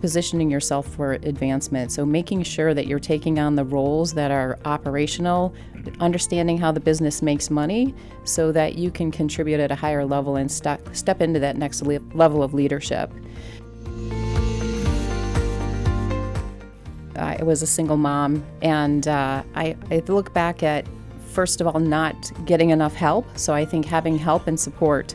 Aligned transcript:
positioning 0.00 0.50
yourself 0.50 0.86
for 0.86 1.12
advancement. 1.12 1.92
So, 1.92 2.06
making 2.06 2.42
sure 2.42 2.74
that 2.74 2.86
you're 2.86 2.98
taking 2.98 3.38
on 3.38 3.56
the 3.56 3.64
roles 3.64 4.14
that 4.14 4.30
are 4.30 4.58
operational, 4.64 5.54
understanding 6.00 6.58
how 6.58 6.72
the 6.72 6.80
business 6.80 7.22
makes 7.22 7.50
money 7.50 7.94
so 8.24 8.52
that 8.52 8.76
you 8.76 8.90
can 8.90 9.10
contribute 9.10 9.60
at 9.60 9.70
a 9.70 9.74
higher 9.74 10.04
level 10.04 10.36
and 10.36 10.50
step, 10.50 10.94
step 10.94 11.20
into 11.20 11.40
that 11.40 11.56
next 11.56 11.82
le- 11.82 12.00
level 12.14 12.42
of 12.42 12.54
leadership. 12.54 13.10
I 17.18 17.42
was 17.42 17.62
a 17.62 17.66
single 17.66 17.96
mom, 17.96 18.44
and 18.62 19.06
uh, 19.08 19.42
I, 19.54 19.76
I 19.90 20.02
look 20.06 20.32
back 20.32 20.62
at, 20.62 20.86
first 21.26 21.60
of 21.60 21.66
all, 21.66 21.80
not 21.80 22.30
getting 22.46 22.70
enough 22.70 22.94
help. 22.94 23.26
So 23.36 23.52
I 23.52 23.64
think 23.64 23.84
having 23.84 24.16
help 24.16 24.46
and 24.46 24.58
support 24.58 25.14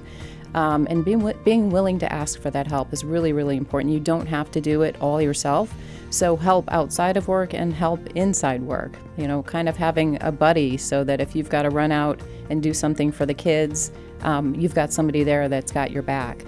um, 0.54 0.88
and 0.90 1.04
being, 1.04 1.34
being 1.44 1.70
willing 1.70 1.98
to 2.00 2.12
ask 2.12 2.40
for 2.40 2.52
that 2.52 2.68
help 2.68 2.94
is 2.94 3.04
really, 3.04 3.34
really 3.34 3.58
important. 3.58 3.94
You 3.94 4.00
don't 4.00 4.28
have 4.28 4.52
to 4.52 4.62
do 4.62 4.84
it 4.84 4.96
all 5.02 5.22
yourself. 5.22 5.74
So, 6.10 6.36
help 6.36 6.72
outside 6.72 7.18
of 7.18 7.28
work 7.28 7.56
and 7.56 7.74
help 7.74 8.06
inside 8.16 8.62
work. 8.62 8.96
You 9.18 9.28
know, 9.28 9.42
kind 9.42 9.68
of 9.68 9.76
having 9.76 10.22
a 10.22 10.32
buddy 10.32 10.78
so 10.78 11.04
that 11.04 11.20
if 11.20 11.36
you've 11.36 11.50
got 11.50 11.64
to 11.64 11.72
run 11.72 11.92
out 11.92 12.22
and 12.52 12.62
do 12.62 12.74
something 12.74 13.12
for 13.12 13.26
the 13.26 13.34
kids, 13.34 13.92
um, 14.22 14.54
you've 14.54 14.76
got 14.76 14.94
somebody 14.94 15.24
there 15.24 15.50
that's 15.50 15.72
got 15.72 15.90
your 15.90 16.04
back. 16.04 16.46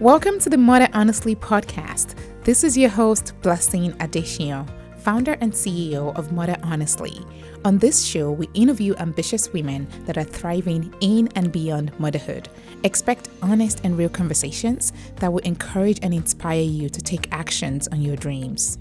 Welcome 0.00 0.38
to 0.40 0.48
the 0.48 0.56
Mother 0.56 0.88
Honestly 0.94 1.36
podcast. 1.36 2.16
This 2.44 2.64
is 2.64 2.76
your 2.76 2.88
host, 2.88 3.34
Blessing 3.42 3.92
Adesiyan, 3.98 4.66
founder 5.00 5.38
and 5.40 5.52
CEO 5.52 6.14
of 6.16 6.30
Mother 6.30 6.56
Honestly. 6.62 7.24
On 7.64 7.78
this 7.78 8.04
show, 8.04 8.30
we 8.30 8.48
interview 8.52 8.94
ambitious 8.96 9.50
women 9.50 9.88
that 10.04 10.18
are 10.18 10.24
thriving 10.24 10.94
in 11.00 11.28
and 11.34 11.50
beyond 11.50 11.98
motherhood. 11.98 12.50
Expect 12.84 13.30
honest 13.42 13.80
and 13.82 13.96
real 13.96 14.10
conversations 14.10 14.92
that 15.16 15.32
will 15.32 15.40
encourage 15.40 15.98
and 16.02 16.12
inspire 16.12 16.60
you 16.60 16.90
to 16.90 17.00
take 17.00 17.32
actions 17.32 17.88
on 17.88 18.02
your 18.02 18.16
dreams. 18.16 18.76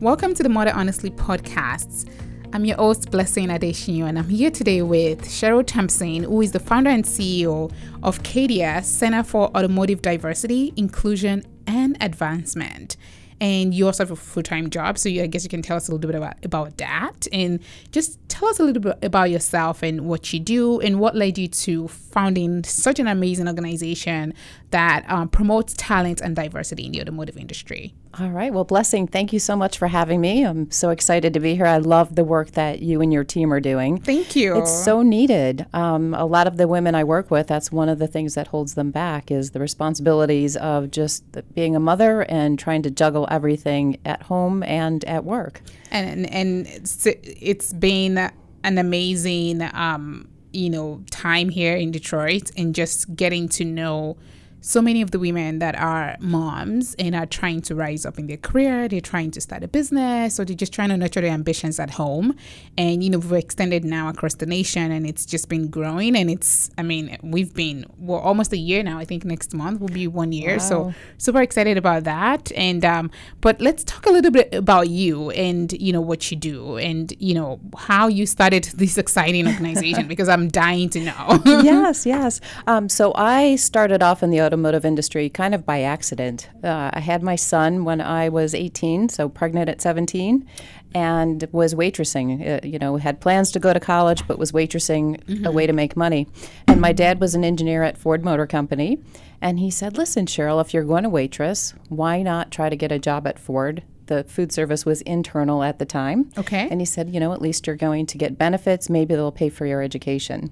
Welcome 0.00 0.34
to 0.34 0.42
the 0.42 0.48
Mother 0.48 0.72
Honestly 0.74 1.10
podcasts. 1.10 2.10
I'm 2.54 2.66
your 2.66 2.76
host, 2.76 3.10
Blessing 3.10 3.48
Adesiyan, 3.48 4.10
and 4.10 4.18
I'm 4.18 4.28
here 4.28 4.50
today 4.50 4.82
with 4.82 5.22
Cheryl 5.22 5.66
Thompson, 5.66 6.24
who 6.24 6.42
is 6.42 6.52
the 6.52 6.60
founder 6.60 6.90
and 6.90 7.02
CEO 7.02 7.72
of 8.02 8.22
CADIA, 8.24 8.84
Center 8.84 9.22
for 9.22 9.48
Automotive 9.56 10.02
Diversity, 10.02 10.74
Inclusion, 10.76 11.46
and 11.66 11.96
Advancement 12.02 12.98
and 13.42 13.74
you 13.74 13.86
also 13.86 14.04
have 14.04 14.12
a 14.12 14.16
full-time 14.16 14.70
job 14.70 14.96
so 14.96 15.08
you, 15.08 15.22
i 15.22 15.26
guess 15.26 15.42
you 15.42 15.50
can 15.50 15.60
tell 15.60 15.76
us 15.76 15.88
a 15.88 15.92
little 15.92 16.08
bit 16.08 16.16
about, 16.16 16.42
about 16.44 16.76
that 16.78 17.26
and 17.32 17.58
just 17.90 18.18
tell 18.28 18.48
us 18.48 18.60
a 18.60 18.64
little 18.64 18.80
bit 18.80 18.96
about 19.02 19.30
yourself 19.30 19.82
and 19.82 20.02
what 20.02 20.32
you 20.32 20.38
do 20.38 20.80
and 20.80 21.00
what 21.00 21.16
led 21.16 21.36
you 21.36 21.48
to 21.48 21.88
founding 21.88 22.62
such 22.62 23.00
an 23.00 23.08
amazing 23.08 23.48
organization 23.48 24.32
that 24.70 25.04
um, 25.10 25.28
promotes 25.28 25.74
talent 25.76 26.20
and 26.20 26.36
diversity 26.36 26.86
in 26.86 26.92
the 26.92 27.00
automotive 27.00 27.36
industry 27.36 27.92
all 28.20 28.28
right. 28.28 28.52
Well, 28.52 28.64
Blessing, 28.64 29.06
thank 29.06 29.32
you 29.32 29.38
so 29.38 29.56
much 29.56 29.78
for 29.78 29.88
having 29.88 30.20
me. 30.20 30.44
I'm 30.44 30.70
so 30.70 30.90
excited 30.90 31.32
to 31.32 31.40
be 31.40 31.54
here. 31.54 31.64
I 31.64 31.78
love 31.78 32.14
the 32.14 32.24
work 32.24 32.50
that 32.50 32.82
you 32.82 33.00
and 33.00 33.10
your 33.10 33.24
team 33.24 33.50
are 33.54 33.60
doing. 33.60 33.98
Thank 33.98 34.36
you. 34.36 34.58
It's 34.58 34.84
so 34.84 35.00
needed. 35.00 35.64
Um, 35.72 36.12
a 36.12 36.26
lot 36.26 36.46
of 36.46 36.58
the 36.58 36.68
women 36.68 36.94
I 36.94 37.04
work 37.04 37.30
with, 37.30 37.46
that's 37.46 37.72
one 37.72 37.88
of 37.88 37.98
the 37.98 38.06
things 38.06 38.34
that 38.34 38.48
holds 38.48 38.74
them 38.74 38.90
back 38.90 39.30
is 39.30 39.52
the 39.52 39.60
responsibilities 39.60 40.58
of 40.58 40.90
just 40.90 41.24
being 41.54 41.74
a 41.74 41.80
mother 41.80 42.22
and 42.22 42.58
trying 42.58 42.82
to 42.82 42.90
juggle 42.90 43.26
everything 43.32 43.98
at 44.04 44.22
home 44.22 44.62
and 44.62 45.04
at 45.06 45.24
work. 45.24 45.62
And 45.90 46.30
and 46.30 46.66
it's, 46.66 47.06
it's 47.06 47.72
been 47.72 48.30
an 48.64 48.78
amazing, 48.78 49.62
um, 49.74 50.28
you 50.52 50.70
know, 50.70 51.02
time 51.10 51.48
here 51.48 51.74
in 51.74 51.90
Detroit 51.90 52.52
and 52.56 52.74
just 52.74 53.16
getting 53.16 53.48
to 53.48 53.64
know 53.64 54.16
so 54.62 54.80
many 54.80 55.02
of 55.02 55.10
the 55.10 55.18
women 55.18 55.58
that 55.58 55.74
are 55.74 56.16
moms 56.20 56.94
and 56.94 57.16
are 57.16 57.26
trying 57.26 57.60
to 57.62 57.74
rise 57.74 58.06
up 58.06 58.16
in 58.16 58.28
their 58.28 58.36
career, 58.36 58.86
they're 58.86 59.00
trying 59.00 59.32
to 59.32 59.40
start 59.40 59.64
a 59.64 59.68
business 59.68 60.38
or 60.38 60.44
they're 60.44 60.54
just 60.54 60.72
trying 60.72 60.88
to 60.90 60.96
nurture 60.96 61.20
their 61.20 61.32
ambitions 61.32 61.80
at 61.80 61.90
home. 61.90 62.36
And, 62.78 63.02
you 63.02 63.10
know, 63.10 63.18
we've 63.18 63.32
extended 63.32 63.84
now 63.84 64.08
across 64.08 64.34
the 64.34 64.46
nation 64.46 64.92
and 64.92 65.04
it's 65.04 65.26
just 65.26 65.48
been 65.48 65.66
growing. 65.66 66.16
And 66.16 66.30
it's, 66.30 66.70
I 66.78 66.82
mean, 66.82 67.18
we've 67.24 67.52
been, 67.52 67.86
well, 67.98 68.20
almost 68.20 68.52
a 68.52 68.56
year 68.56 68.84
now. 68.84 68.98
I 68.98 69.04
think 69.04 69.24
next 69.24 69.52
month 69.52 69.80
will 69.80 69.88
be 69.88 70.06
one 70.06 70.30
year. 70.30 70.52
Wow. 70.52 70.58
So 70.58 70.94
super 71.18 71.42
excited 71.42 71.76
about 71.76 72.04
that. 72.04 72.52
And, 72.52 72.84
um, 72.84 73.10
but 73.40 73.60
let's 73.60 73.82
talk 73.82 74.06
a 74.06 74.10
little 74.10 74.30
bit 74.30 74.54
about 74.54 74.88
you 74.88 75.30
and, 75.30 75.72
you 75.72 75.92
know, 75.92 76.00
what 76.00 76.30
you 76.30 76.36
do 76.36 76.76
and, 76.76 77.12
you 77.18 77.34
know, 77.34 77.58
how 77.76 78.06
you 78.06 78.26
started 78.26 78.64
this 78.76 78.96
exciting 78.96 79.48
organization 79.48 80.06
because 80.12 80.28
I'm 80.28 80.46
dying 80.46 80.88
to 80.90 81.00
know. 81.00 81.42
yes, 81.44 82.06
yes. 82.06 82.40
Um, 82.68 82.88
so 82.88 83.12
I 83.16 83.56
started 83.56 84.04
off 84.04 84.22
in 84.22 84.30
the 84.30 84.51
automotive 84.52 84.84
industry 84.84 85.30
kind 85.30 85.54
of 85.54 85.64
by 85.64 85.80
accident. 85.80 86.50
Uh, 86.62 86.90
I 86.92 87.00
had 87.00 87.22
my 87.22 87.36
son 87.36 87.84
when 87.84 88.02
I 88.02 88.28
was 88.28 88.54
18, 88.54 89.08
so 89.08 89.26
pregnant 89.30 89.70
at 89.70 89.80
17, 89.80 90.46
and 90.94 91.48
was 91.52 91.74
waitressing. 91.74 92.46
Uh, 92.46 92.66
you 92.66 92.78
know, 92.78 92.96
had 92.98 93.18
plans 93.18 93.50
to 93.52 93.58
go 93.58 93.72
to 93.72 93.80
college, 93.80 94.26
but 94.28 94.38
was 94.38 94.52
waitressing 94.52 95.24
mm-hmm. 95.24 95.46
a 95.46 95.50
way 95.50 95.66
to 95.66 95.72
make 95.72 95.96
money. 95.96 96.28
And 96.66 96.82
my 96.82 96.92
dad 96.92 97.18
was 97.18 97.34
an 97.34 97.44
engineer 97.44 97.82
at 97.82 97.96
Ford 97.96 98.22
Motor 98.22 98.46
Company, 98.46 98.98
and 99.40 99.58
he 99.58 99.70
said, 99.70 99.96
"Listen, 99.96 100.26
Cheryl, 100.26 100.60
if 100.60 100.74
you're 100.74 100.84
going 100.84 101.04
to 101.04 101.08
waitress, 101.08 101.72
why 101.88 102.22
not 102.22 102.50
try 102.50 102.68
to 102.68 102.76
get 102.76 102.92
a 102.92 102.98
job 102.98 103.26
at 103.26 103.38
Ford?" 103.38 103.82
The 104.06 104.24
food 104.24 104.52
service 104.52 104.84
was 104.84 105.00
internal 105.02 105.62
at 105.62 105.78
the 105.78 105.86
time. 105.86 106.30
Okay. 106.36 106.68
And 106.70 106.80
he 106.80 106.84
said, 106.84 107.08
you 107.08 107.20
know, 107.20 107.32
at 107.32 107.40
least 107.40 107.66
you're 107.66 107.76
going 107.76 108.04
to 108.06 108.18
get 108.18 108.36
benefits. 108.36 108.90
Maybe 108.90 109.14
they'll 109.14 109.32
pay 109.32 109.48
for 109.48 109.64
your 109.64 109.80
education. 109.80 110.50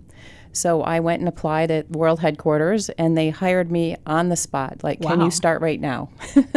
So 0.52 0.82
I 0.82 1.00
went 1.00 1.20
and 1.20 1.28
applied 1.28 1.70
at 1.70 1.90
World 1.90 2.20
Headquarters, 2.20 2.88
and 2.90 3.16
they 3.16 3.30
hired 3.30 3.70
me 3.70 3.96
on 4.06 4.28
the 4.28 4.36
spot. 4.36 4.82
Like, 4.82 5.00
wow. 5.00 5.10
can 5.10 5.20
you 5.20 5.30
start 5.30 5.62
right 5.62 5.80
now? 5.80 6.10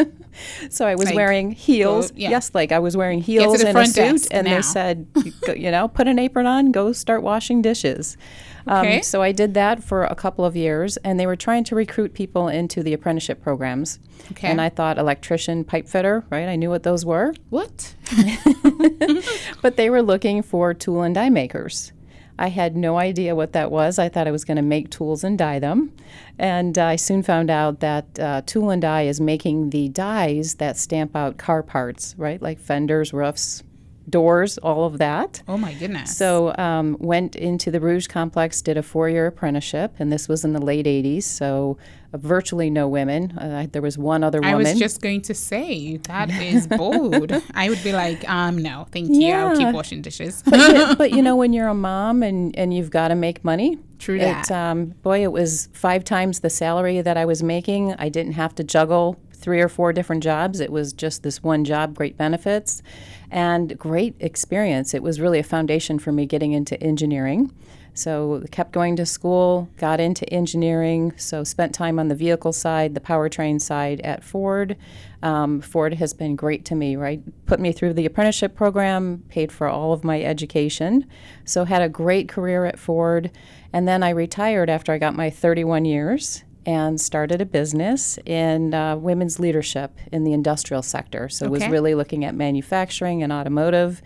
so 0.69 0.87
I 0.87 0.95
was 0.95 1.05
like, 1.05 1.15
wearing 1.15 1.51
heels. 1.51 2.11
Go, 2.11 2.17
yeah. 2.17 2.29
Yes, 2.31 2.51
like 2.53 2.71
I 2.71 2.79
was 2.79 2.97
wearing 2.97 3.21
heels 3.21 3.61
and 3.61 3.77
a 3.77 3.85
suit, 3.85 4.27
and 4.31 4.47
now. 4.47 4.55
they 4.55 4.61
said, 4.61 5.07
you 5.55 5.69
know, 5.69 5.87
put 5.87 6.07
an 6.07 6.17
apron 6.17 6.47
on, 6.47 6.71
go 6.71 6.91
start 6.91 7.21
washing 7.23 7.61
dishes. 7.61 8.17
Um, 8.65 8.85
okay. 8.85 8.97
Um, 8.97 9.03
so 9.03 9.21
I 9.21 9.33
did 9.33 9.55
that 9.55 9.83
for 9.83 10.05
a 10.05 10.15
couple 10.15 10.45
of 10.45 10.55
years, 10.55 10.95
and 10.97 11.19
they 11.19 11.25
were 11.25 11.35
trying 11.35 11.65
to 11.65 11.75
recruit 11.75 12.13
people 12.13 12.47
into 12.47 12.81
the 12.81 12.93
apprenticeship 12.93 13.43
programs. 13.43 13.99
Okay. 14.31 14.47
And 14.47 14.61
I 14.61 14.69
thought 14.69 14.97
electrician, 14.97 15.65
pipe 15.65 15.85
fitter, 15.85 16.23
right? 16.29 16.47
I 16.47 16.55
knew 16.55 16.69
what 16.69 16.83
those 16.83 17.05
were. 17.05 17.33
What? 17.49 17.93
but 19.61 19.75
they 19.75 19.89
were 19.89 20.01
looking 20.01 20.41
for 20.41 20.73
tool 20.73 21.01
and 21.01 21.13
die 21.13 21.29
makers. 21.29 21.91
I 22.37 22.47
had 22.49 22.75
no 22.75 22.97
idea 22.97 23.35
what 23.35 23.53
that 23.53 23.71
was. 23.71 23.99
I 23.99 24.09
thought 24.09 24.27
I 24.27 24.31
was 24.31 24.45
going 24.45 24.57
to 24.57 24.63
make 24.63 24.89
tools 24.89 25.23
and 25.23 25.37
dye 25.37 25.59
them. 25.59 25.93
And 26.39 26.77
uh, 26.77 26.85
I 26.85 26.95
soon 26.95 27.23
found 27.23 27.49
out 27.49 27.79
that 27.81 28.19
uh, 28.19 28.41
tool 28.45 28.69
and 28.69 28.81
die 28.81 29.03
is 29.03 29.21
making 29.21 29.69
the 29.69 29.89
dies 29.89 30.55
that 30.55 30.77
stamp 30.77 31.15
out 31.15 31.37
car 31.37 31.61
parts, 31.61 32.15
right? 32.17 32.41
Like 32.41 32.59
fenders, 32.59 33.13
roofs, 33.13 33.63
doors, 34.09 34.57
all 34.59 34.85
of 34.85 34.97
that. 34.97 35.41
Oh 35.47 35.57
my 35.57 35.73
goodness! 35.73 36.15
So 36.15 36.53
um, 36.57 36.97
went 36.99 37.35
into 37.35 37.71
the 37.71 37.79
Rouge 37.79 38.07
complex, 38.07 38.61
did 38.61 38.77
a 38.77 38.83
four-year 38.83 39.27
apprenticeship, 39.27 39.93
and 39.99 40.11
this 40.11 40.27
was 40.27 40.43
in 40.43 40.53
the 40.53 40.61
late 40.61 40.85
'80s. 40.85 41.23
So 41.23 41.77
uh, 42.13 42.17
virtually 42.17 42.69
no 42.69 42.87
women. 42.87 43.37
Uh, 43.37 43.67
there 43.71 43.81
was 43.81 43.97
one 43.97 44.23
other 44.23 44.39
woman. 44.39 44.53
I 44.53 44.57
was 44.57 44.77
just 44.77 45.01
going 45.01 45.21
to 45.23 45.33
say 45.33 45.97
that 45.97 46.29
is 46.29 46.67
bold. 46.67 47.31
I 47.53 47.69
would 47.69 47.83
be 47.83 47.93
like, 47.93 48.27
um, 48.29 48.57
no, 48.57 48.87
thank 48.91 49.09
you. 49.09 49.27
Yeah. 49.27 49.47
I'll 49.47 49.57
keep 49.57 49.73
washing 49.73 50.01
dishes. 50.01 50.43
but, 50.45 50.97
but, 50.97 51.11
you 51.11 51.21
know, 51.21 51.35
when 51.35 51.53
you're 51.53 51.67
a 51.67 51.73
mom 51.73 52.23
and 52.23 52.55
and 52.57 52.73
you've 52.73 52.91
got 52.91 53.09
to 53.09 53.15
make 53.15 53.43
money. 53.43 53.79
True 53.99 54.19
that. 54.19 54.51
um, 54.51 54.87
boy, 55.01 55.23
it 55.23 55.31
was 55.31 55.69
five 55.71 56.03
times 56.03 56.41
the 56.41 56.49
salary 56.49 56.99
that 56.99 57.15
I 57.15 57.23
was 57.23 57.41
making. 57.41 57.93
I 57.93 58.09
didn't 58.09 58.33
have 58.33 58.53
to 58.55 58.63
juggle 58.63 59.17
three 59.43 59.59
or 59.59 59.67
four 59.67 59.91
different 59.91 60.23
jobs. 60.23 60.61
It 60.61 60.71
was 60.71 60.93
just 60.93 61.21
this 61.21 61.43
one 61.43 61.65
job, 61.65 61.95
great 61.95 62.17
benefits 62.17 62.81
and 63.29 63.77
great 63.77 64.15
experience. 64.21 64.93
It 64.93 65.03
was 65.03 65.19
really 65.19 65.37
a 65.37 65.43
foundation 65.43 65.99
for 65.99 66.13
me 66.13 66.25
getting 66.25 66.53
into 66.53 66.81
engineering. 66.81 67.53
So 67.93 68.43
kept 68.51 68.71
going 68.71 68.95
to 68.95 69.05
school, 69.05 69.67
got 69.77 69.99
into 69.99 70.27
engineering. 70.33 71.13
So 71.17 71.43
spent 71.43 71.75
time 71.75 71.99
on 71.99 72.07
the 72.07 72.15
vehicle 72.15 72.53
side, 72.53 72.95
the 72.95 73.01
powertrain 73.01 73.61
side 73.61 73.99
at 74.01 74.23
Ford. 74.23 74.77
Um, 75.21 75.59
Ford 75.59 75.95
has 75.95 76.13
been 76.13 76.37
great 76.37 76.63
to 76.65 76.75
me. 76.75 76.95
Right, 76.95 77.21
put 77.45 77.59
me 77.59 77.73
through 77.73 77.93
the 77.93 78.05
apprenticeship 78.05 78.55
program, 78.55 79.25
paid 79.27 79.51
for 79.51 79.67
all 79.67 79.91
of 79.91 80.05
my 80.05 80.23
education. 80.23 81.05
So 81.43 81.65
had 81.65 81.81
a 81.81 81.89
great 81.89 82.29
career 82.29 82.65
at 82.65 82.79
Ford, 82.79 83.29
and 83.73 83.87
then 83.87 84.03
I 84.03 84.09
retired 84.11 84.69
after 84.69 84.93
I 84.93 84.97
got 84.97 85.15
my 85.15 85.29
31 85.29 85.83
years 85.83 86.45
and 86.65 86.99
started 86.99 87.41
a 87.41 87.45
business 87.45 88.17
in 88.25 88.73
uh, 88.73 88.95
women's 88.95 89.39
leadership 89.39 89.97
in 90.11 90.23
the 90.23 90.33
industrial 90.33 90.81
sector. 90.81 91.29
So 91.29 91.45
okay. 91.45 91.51
was 91.51 91.67
really 91.67 91.95
looking 91.95 92.25
at 92.25 92.35
manufacturing 92.35 93.23
and 93.23 93.31
automotive. 93.31 94.01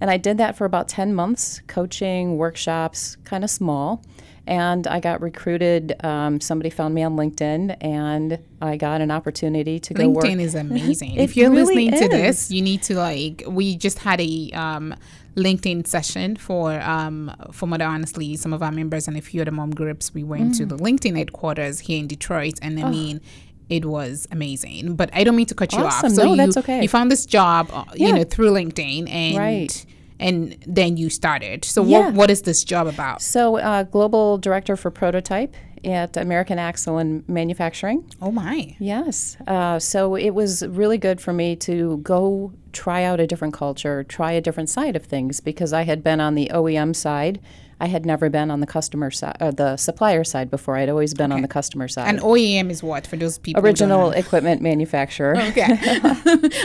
And 0.00 0.10
I 0.10 0.16
did 0.16 0.38
that 0.38 0.56
for 0.56 0.64
about 0.64 0.88
10 0.88 1.14
months, 1.14 1.60
coaching, 1.68 2.36
workshops, 2.36 3.16
kind 3.24 3.44
of 3.44 3.50
small. 3.50 4.02
and 4.46 4.88
I 4.88 4.98
got 4.98 5.20
recruited. 5.20 5.94
Um, 6.04 6.40
somebody 6.40 6.68
found 6.70 6.94
me 6.94 7.04
on 7.04 7.14
LinkedIn, 7.14 7.76
and 7.80 8.40
I 8.60 8.76
got 8.76 9.00
an 9.00 9.12
opportunity 9.12 9.78
to 9.78 9.94
go 9.94 10.08
work. 10.08 10.24
LinkedIn 10.24 10.40
is 10.40 10.54
amazing. 10.56 11.16
If 11.20 11.36
you're 11.36 11.50
really 11.50 11.88
listening 11.88 12.02
to 12.02 12.08
this, 12.08 12.50
you 12.50 12.60
need 12.62 12.82
to 12.84 12.96
like. 12.96 13.44
We 13.46 13.76
just 13.76 14.00
had 14.00 14.20
a 14.20 14.50
um, 14.52 14.96
LinkedIn 15.36 15.86
session 15.86 16.36
for 16.36 16.80
um, 16.80 17.34
for 17.52 17.66
Mother 17.66 17.84
Honestly. 17.84 18.36
Some 18.36 18.52
of 18.52 18.62
our 18.62 18.72
members 18.72 19.08
and 19.08 19.16
a 19.16 19.20
few 19.22 19.40
other 19.42 19.50
mom 19.50 19.70
groups. 19.70 20.12
We 20.14 20.22
went 20.24 20.52
Mm. 20.52 20.56
to 20.58 20.66
the 20.66 20.76
LinkedIn 20.76 21.16
headquarters 21.16 21.80
here 21.80 21.98
in 21.98 22.06
Detroit, 22.06 22.58
and 22.62 22.78
I 22.78 22.88
mean. 22.90 23.20
It 23.68 23.86
was 23.86 24.28
amazing, 24.30 24.96
but 24.96 25.08
I 25.14 25.24
don't 25.24 25.34
mean 25.34 25.46
to 25.46 25.54
cut 25.54 25.72
you 25.72 25.78
off. 25.78 26.06
So 26.06 26.24
No, 26.24 26.30
you, 26.32 26.36
that's 26.36 26.58
okay. 26.58 26.82
You 26.82 26.88
found 26.88 27.10
this 27.10 27.24
job, 27.24 27.70
uh, 27.72 27.84
you 27.94 28.12
know, 28.12 28.22
through 28.24 28.50
LinkedIn, 28.50 29.08
and 29.08 29.38
Right. 29.38 29.86
and 30.20 30.58
then 30.66 30.98
you 30.98 31.08
started. 31.08 31.64
So 31.64 31.82
Yeah. 31.82 32.00
what 32.08 32.14
what 32.14 32.30
is 32.30 32.42
this 32.42 32.64
job 32.64 32.86
about? 32.86 33.22
So, 33.22 33.56
uh, 33.56 33.84
global 33.84 34.36
director 34.36 34.76
for 34.76 34.90
prototype 34.90 35.54
at 35.84 36.16
American 36.16 36.58
Axle 36.58 36.98
and 36.98 37.28
Manufacturing. 37.28 38.04
Oh 38.20 38.30
my! 38.30 38.76
Yes. 38.78 39.36
Uh, 39.46 39.78
so 39.78 40.14
it 40.14 40.30
was 40.30 40.66
really 40.66 40.98
good 40.98 41.20
for 41.20 41.32
me 41.32 41.56
to 41.56 41.98
go 41.98 42.52
try 42.72 43.04
out 43.04 43.20
a 43.20 43.26
different 43.26 43.54
culture, 43.54 44.02
try 44.04 44.32
a 44.32 44.40
different 44.40 44.70
side 44.70 44.96
of 44.96 45.04
things 45.04 45.40
because 45.40 45.72
I 45.72 45.82
had 45.82 46.02
been 46.02 46.20
on 46.20 46.34
the 46.34 46.50
OEM 46.54 46.94
side. 46.96 47.40
I 47.80 47.86
had 47.86 48.06
never 48.06 48.30
been 48.30 48.48
on 48.52 48.60
the 48.60 48.66
customer 48.66 49.10
side, 49.10 49.36
uh, 49.40 49.50
the 49.50 49.76
supplier 49.76 50.22
side 50.22 50.48
before. 50.52 50.76
I'd 50.76 50.88
always 50.88 51.14
been 51.14 51.32
on 51.32 51.42
the 51.42 51.48
customer 51.48 51.88
side. 51.88 52.08
And 52.08 52.20
OEM 52.20 52.70
is 52.70 52.80
what 52.80 53.08
for 53.08 53.16
those 53.16 53.38
people? 53.38 53.60
Original 53.60 54.12
equipment 54.12 54.62
manufacturer. 54.62 55.34
Okay, 55.48 55.66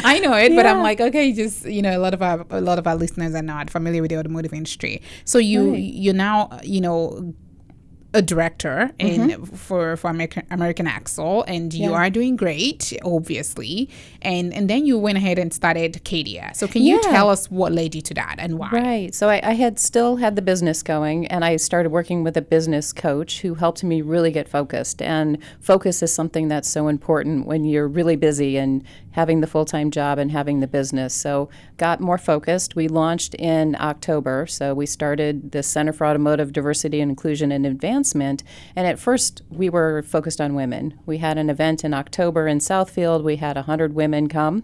I 0.04 0.20
know 0.22 0.34
it, 0.38 0.56
but 0.56 0.66
I'm 0.68 0.84
like, 0.84 1.02
okay, 1.02 1.34
just 1.34 1.66
you 1.66 1.82
know, 1.82 1.98
a 1.98 2.02
lot 2.02 2.14
of 2.14 2.22
our 2.22 2.46
a 2.52 2.62
lot 2.62 2.78
of 2.78 2.86
our 2.86 2.96
listeners 2.96 3.34
are 3.34 3.42
not 3.42 3.70
familiar 3.72 4.02
with 4.04 4.12
the 4.12 4.20
automotive 4.20 4.54
industry. 4.54 5.02
So 5.26 5.40
you 5.40 5.72
Right. 5.72 5.80
you're 5.84 6.14
now 6.14 6.60
you 6.64 6.82
know 6.82 7.34
a 8.14 8.22
director 8.22 8.92
in 9.00 9.18
Mm-hmm. 9.30 9.56
for 9.56 9.98
for 9.98 10.10
American 10.10 10.44
American 10.50 10.88
Axle, 10.88 11.44
and 11.44 11.74
you 11.74 11.90
Yeah. 11.92 11.98
are 11.98 12.10
doing 12.10 12.36
great, 12.38 12.94
obviously. 13.04 13.90
And 14.22 14.54
and 14.54 14.70
then 14.70 14.86
you 14.86 14.98
went 14.98 15.18
ahead 15.18 15.38
and 15.38 15.54
started 15.54 15.94
Cadia. 16.06 16.56
So 16.56 16.68
can 16.68 16.84
you 16.84 17.02
tell 17.02 17.30
us 17.30 17.52
what 17.52 17.72
led 17.74 17.94
you 17.96 18.02
to 18.02 18.14
that 18.14 18.36
and 18.40 18.58
why? 18.58 18.70
Right. 18.72 19.14
So 19.16 19.30
I, 19.30 19.42
I 19.44 19.54
had 19.54 19.78
still 19.80 20.16
had 20.18 20.36
the 20.36 20.42
business 20.42 20.82
going, 20.84 21.28
and 21.28 21.44
I 21.44 21.58
started 21.58 21.90
working 21.90 22.24
with 22.24 22.38
a 22.38 22.42
business 22.42 22.94
coach 22.94 23.42
who 23.42 23.56
helped 23.56 23.84
me 23.84 24.02
really 24.02 24.32
get 24.32 24.48
focused. 24.48 25.02
And 25.02 25.38
focus 25.60 26.02
is 26.02 26.14
something 26.14 26.48
that's 26.48 26.70
so 26.70 26.88
important 26.88 27.46
when 27.46 27.66
you're 27.66 27.88
really 27.88 28.16
busy 28.16 28.58
and 28.58 28.84
having 29.18 29.42
the 29.42 29.48
full 29.48 29.66
time 29.66 29.90
job 29.90 30.20
and 30.20 30.32
having 30.32 30.60
the 30.60 30.68
business. 30.68 31.12
So 31.12 31.50
got 31.78 32.00
more 32.00 32.20
focused. 32.20 32.76
We 32.76 32.88
launched 32.88 33.34
in 33.34 33.76
October. 33.80 34.46
So 34.46 34.76
we 34.76 34.86
started 34.86 35.54
the 35.54 35.64
Center 35.64 35.92
for 35.92 36.06
Automotive 36.06 36.54
Diversity 36.54 37.02
and 37.02 37.10
Inclusion 37.10 37.52
and 37.52 37.66
Advancement. 37.66 38.44
And 38.76 38.86
at 38.86 39.00
first, 39.00 39.42
we 39.50 39.72
were 39.72 40.04
focused 40.04 40.40
on 40.40 40.54
women. 40.54 41.00
We 41.08 41.18
had 41.18 41.40
an 41.40 41.50
event 41.50 41.84
in 41.84 41.96
October 41.96 42.48
in 42.48 42.60
Southfield. 42.60 43.24
We 43.24 43.38
had 43.38 43.56
100 43.56 43.94
women 43.94 44.30
come. 44.30 44.64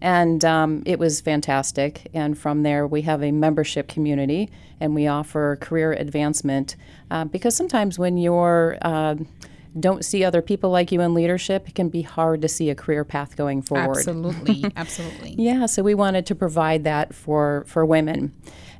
And 0.00 0.46
um, 0.46 0.82
it 0.86 0.98
was 0.98 1.20
fantastic. 1.20 2.08
And 2.14 2.38
from 2.38 2.62
there, 2.62 2.86
we 2.86 3.02
have 3.02 3.22
a 3.22 3.32
membership 3.32 3.86
community 3.86 4.50
and 4.80 4.94
we 4.94 5.08
offer 5.08 5.58
career 5.60 5.92
advancement 5.92 6.74
uh, 7.10 7.26
because 7.26 7.54
sometimes 7.54 7.98
when 7.98 8.16
you're 8.16 8.78
uh, 8.80 9.16
don't 9.78 10.04
see 10.04 10.24
other 10.24 10.42
people 10.42 10.70
like 10.70 10.90
you 10.90 11.00
in 11.00 11.14
leadership, 11.14 11.68
it 11.68 11.74
can 11.74 11.88
be 11.88 12.02
hard 12.02 12.42
to 12.42 12.48
see 12.48 12.70
a 12.70 12.74
career 12.74 13.04
path 13.04 13.36
going 13.36 13.62
forward. 13.62 13.98
Absolutely, 13.98 14.64
absolutely. 14.76 15.34
Yeah, 15.38 15.66
so 15.66 15.82
we 15.82 15.94
wanted 15.94 16.26
to 16.26 16.34
provide 16.34 16.84
that 16.84 17.14
for 17.14 17.64
for 17.66 17.86
women, 17.86 18.32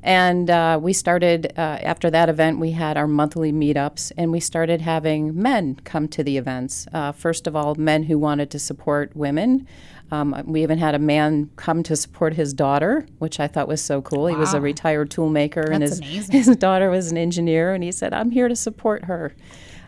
and 0.03 0.51
uh, 0.51 0.79
we 0.83 0.93
started 0.93 1.53
uh, 1.57 1.61
after 1.61 2.11
that 2.11 2.29
event. 2.29 2.59
We 2.59 2.73
had 2.73 2.97
our 2.97 3.07
monthly 3.07 3.53
meetups, 3.53 4.11
and 4.17 4.33
we 4.33 4.41
started 4.41 4.81
having 4.81 5.41
men 5.41 5.77
come 5.85 6.09
to 6.09 6.25
the 6.25 6.37
events. 6.37 6.87
Uh, 6.93 7.13
first 7.13 7.47
of 7.47 7.55
all, 7.55 7.75
men 7.77 8.05
who 8.05 8.19
wanted 8.19 8.51
to 8.51 8.59
support 8.59 9.15
women. 9.15 9.67
Um, 10.13 10.35
we 10.45 10.65
even 10.65 10.79
had 10.79 10.97
a 10.97 10.99
man 10.99 11.51
come 11.55 11.85
to 11.85 11.95
support 11.95 12.35
his 12.35 12.53
daughter, 12.53 13.07
which 13.21 13.39
I 13.39 13.47
thought 13.47 13.69
was 13.69 13.81
so 13.81 14.03
cool. 14.03 14.27
He 14.27 14.35
was 14.35 14.53
a 14.55 14.57
Wow. 14.57 14.65
retired 14.65 15.11
toolmaker, 15.11 15.71
and 15.73 15.85
his 15.85 16.01
amazing. 16.01 16.33
his 16.35 16.57
daughter 16.57 16.91
was 16.91 17.13
an 17.13 17.17
engineer, 17.17 17.73
and 17.75 17.85
he 17.85 17.93
said, 17.93 18.13
"I'm 18.13 18.33
here 18.33 18.49
to 18.49 18.57
support 18.57 19.05
her." 19.05 19.33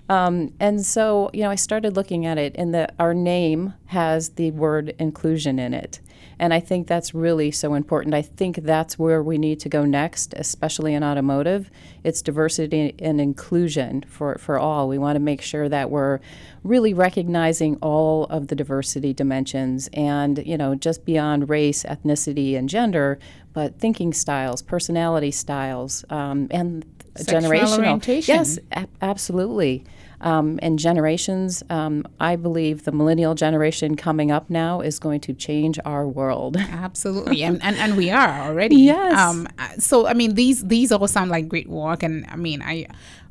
Um, 0.09 0.53
and 0.59 0.85
so, 0.85 1.31
you 1.33 1.43
know, 1.43 1.51
I 1.51 1.55
started 1.55 1.97
looking 1.97 2.27
at 2.27 2.37
it, 2.37 2.55
and 2.59 2.75
the 2.75 2.89
our 2.99 3.15
name 3.15 3.75
has 3.87 4.31
the 4.31 4.51
word 4.51 4.95
inclusion 4.99 5.59
in 5.59 5.73
it, 5.73 6.01
and 6.39 6.53
I 6.53 6.61
think 6.61 6.89
that's 6.89 7.15
really 7.15 7.51
so 7.53 7.75
important. 7.75 8.15
I 8.15 8.23
think 8.23 8.57
that's 8.57 8.99
where 8.99 9.23
we 9.23 9.39
need 9.39 9.61
to 9.61 9.69
go 9.69 9.85
next, 9.85 10.35
especially 10.37 10.93
in 10.93 11.05
automotive. 11.05 11.71
It's 12.03 12.21
diversity 12.21 12.95
and 12.99 13.21
inclusion 13.21 14.05
for 14.09 14.37
for 14.39 14.59
all. 14.59 14.89
We 14.89 14.99
want 14.99 15.17
to 15.17 15.21
make 15.21 15.41
sure 15.41 15.69
that 15.69 15.91
we're 15.91 16.19
really 16.65 16.93
recognizing 16.93 17.77
all 17.77 18.25
of 18.25 18.49
the 18.49 18.57
diversity 18.57 19.15
dimensions, 19.15 19.89
and 19.93 20.45
you 20.45 20.59
know, 20.59 20.75
just 20.75 21.05
beyond 21.05 21.49
race, 21.49 21.85
ethnicity, 21.85 22.59
and 22.59 22.69
gender, 22.69 23.21
but 23.53 23.79
thinking 23.79 24.13
styles, 24.13 24.63
personality 24.63 25.31
styles, 25.31 26.05
um, 26.11 26.49
and 26.51 26.85
Sexual 27.17 27.51
generational 27.51 27.79
orientation. 27.79 28.35
Yes, 28.35 28.59
a- 28.73 28.89
absolutely. 29.01 29.85
Um, 30.21 30.61
and 30.63 30.79
generations, 30.79 31.65
um, 31.69 32.07
I 32.21 32.37
believe 32.37 32.85
the 32.85 32.93
millennial 32.93 33.35
generation 33.35 33.97
coming 33.97 34.31
up 34.31 34.49
now 34.49 34.81
is 34.81 35.01
going 35.01 35.21
to 35.23 35.33
change 35.35 35.81
our 35.85 36.07
world. 36.07 36.57
Absolutely, 36.61 37.43
and, 37.43 37.61
and 37.63 37.77
and 37.77 37.97
we 37.97 38.09
are 38.11 38.43
already. 38.43 38.77
Yes. 38.77 39.19
Um. 39.19 39.49
So 39.79 40.07
I 40.07 40.15
mean, 40.15 40.35
these 40.35 40.65
these 40.65 40.93
all 40.93 41.09
sound 41.09 41.31
like 41.33 41.49
great 41.49 41.69
work, 41.69 42.05
and 42.05 42.25
I 42.29 42.37
mean, 42.37 42.63
I, 42.63 42.87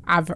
I've 0.06 0.30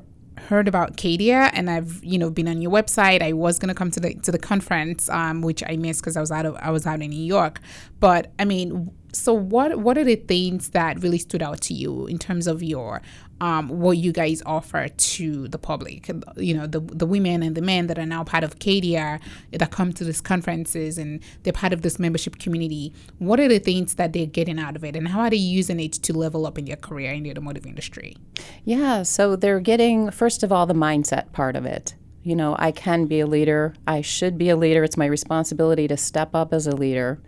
heard 0.48 0.66
about 0.66 0.96
Cadia, 0.96 1.50
and 1.52 1.68
I've 1.68 2.02
you 2.02 2.18
know 2.18 2.30
been 2.30 2.48
on 2.48 2.62
your 2.62 2.70
website. 2.70 3.20
I 3.20 3.34
was 3.34 3.58
gonna 3.58 3.74
come 3.74 3.90
to 3.90 4.00
the 4.00 4.14
to 4.14 4.32
the 4.32 4.38
conference, 4.38 5.10
um, 5.10 5.42
which 5.42 5.62
I 5.66 5.76
missed 5.76 6.00
because 6.00 6.16
I 6.16 6.20
was 6.20 6.30
out 6.30 6.46
of 6.46 6.56
I 6.56 6.70
was 6.70 6.86
out 6.86 7.02
in 7.02 7.10
New 7.10 7.22
York. 7.22 7.60
But 8.00 8.32
I 8.38 8.46
mean, 8.46 8.90
so 9.16 9.32
what 9.32 9.78
what 9.78 9.96
are 9.98 10.04
the 10.04 10.16
things 10.16 10.70
that 10.70 11.02
really 11.02 11.18
stood 11.18 11.42
out 11.42 11.60
to 11.62 11.74
you 11.74 12.06
in 12.06 12.18
terms 12.18 12.46
of 12.46 12.62
your 12.62 13.02
um, 13.40 13.68
what 13.68 13.98
you 13.98 14.12
guys 14.12 14.42
offer 14.46 14.88
to 14.88 15.48
the 15.48 15.58
public, 15.58 16.10
you 16.36 16.54
know, 16.54 16.66
the 16.66 16.80
the 16.80 17.06
women 17.06 17.42
and 17.42 17.54
the 17.54 17.60
men 17.60 17.86
that 17.88 17.98
are 17.98 18.06
now 18.06 18.24
part 18.24 18.44
of 18.44 18.58
Cadia 18.58 19.20
that 19.52 19.70
come 19.70 19.92
to 19.92 20.04
these 20.04 20.20
conferences 20.20 20.96
and 20.96 21.20
they're 21.42 21.52
part 21.52 21.72
of 21.72 21.82
this 21.82 21.98
membership 21.98 22.38
community. 22.38 22.94
What 23.18 23.38
are 23.40 23.48
the 23.48 23.58
things 23.58 23.94
that 23.96 24.12
they're 24.12 24.26
getting 24.26 24.58
out 24.58 24.76
of 24.76 24.84
it, 24.84 24.96
and 24.96 25.08
how 25.08 25.20
are 25.20 25.30
they 25.30 25.36
using 25.36 25.80
it 25.80 25.92
to 25.92 26.12
level 26.12 26.46
up 26.46 26.58
in 26.58 26.64
their 26.64 26.76
career 26.76 27.12
in 27.12 27.24
the 27.24 27.30
automotive 27.30 27.66
industry? 27.66 28.16
Yeah, 28.64 29.02
so 29.02 29.36
they're 29.36 29.60
getting, 29.60 30.10
first 30.10 30.42
of 30.42 30.50
all, 30.50 30.66
the 30.66 30.74
mindset 30.74 31.32
part 31.32 31.56
of 31.56 31.66
it. 31.66 31.94
You 32.22 32.34
know, 32.34 32.56
I 32.58 32.72
can 32.72 33.06
be 33.06 33.20
a 33.20 33.26
leader. 33.26 33.74
I 33.86 34.00
should 34.00 34.36
be 34.36 34.48
a 34.48 34.56
leader. 34.56 34.82
It's 34.82 34.96
my 34.96 35.06
responsibility 35.06 35.86
to 35.88 35.96
step 35.96 36.34
up 36.34 36.52
as 36.52 36.66
a 36.66 36.74
leader. 36.74 37.20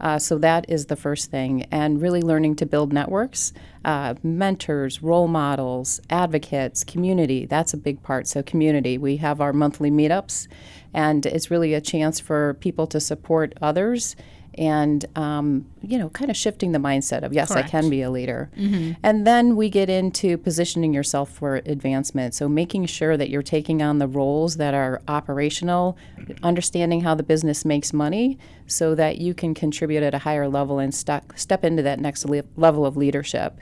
Uh, 0.00 0.18
so 0.18 0.38
that 0.38 0.64
is 0.68 0.86
the 0.86 0.96
first 0.96 1.30
thing. 1.30 1.62
And 1.70 2.00
really 2.00 2.22
learning 2.22 2.56
to 2.56 2.66
build 2.66 2.92
networks, 2.92 3.52
uh, 3.84 4.14
mentors, 4.22 5.02
role 5.02 5.28
models, 5.28 6.00
advocates, 6.10 6.84
community. 6.84 7.46
That's 7.46 7.74
a 7.74 7.78
big 7.78 8.02
part. 8.02 8.26
So, 8.26 8.42
community. 8.42 8.98
We 8.98 9.16
have 9.18 9.40
our 9.40 9.52
monthly 9.52 9.90
meetups, 9.90 10.48
and 10.92 11.26
it's 11.26 11.50
really 11.50 11.74
a 11.74 11.80
chance 11.80 12.20
for 12.20 12.54
people 12.54 12.86
to 12.88 13.00
support 13.00 13.54
others 13.60 14.16
and, 14.56 15.04
um, 15.16 15.66
you 15.82 15.98
know, 15.98 16.08
kind 16.10 16.30
of 16.30 16.36
shifting 16.36 16.72
the 16.72 16.78
mindset 16.78 17.22
of, 17.22 17.32
yes, 17.32 17.50
I 17.50 17.62
can 17.62 17.90
be 17.90 18.02
a 18.02 18.10
leader. 18.10 18.50
And 19.02 19.26
then 19.26 19.56
we 19.56 19.68
get 19.68 19.90
into 19.90 20.38
positioning 20.38 20.94
yourself 20.94 21.30
for 21.30 21.56
advancement. 21.66 22.34
So 22.34 22.48
making 22.48 22.86
sure 22.86 23.16
that 23.16 23.30
you're 23.30 23.42
taking 23.42 23.82
on 23.82 23.98
the 23.98 24.06
roles 24.06 24.56
that 24.56 24.74
are 24.74 25.02
operational, 25.08 25.96
understanding 26.42 27.00
how 27.02 27.14
the 27.14 27.22
business 27.22 27.64
makes 27.64 27.92
money 27.92 28.38
so 28.66 28.94
that 28.94 29.18
you 29.18 29.34
can 29.34 29.54
contribute 29.54 30.02
at 30.02 30.14
a 30.14 30.18
higher 30.18 30.48
level 30.48 30.78
and 30.78 30.94
step, 30.94 31.32
step 31.36 31.64
into 31.64 31.82
that 31.82 32.00
next 32.00 32.24
le- 32.24 32.44
level 32.56 32.86
of 32.86 32.96
leadership. 32.96 33.58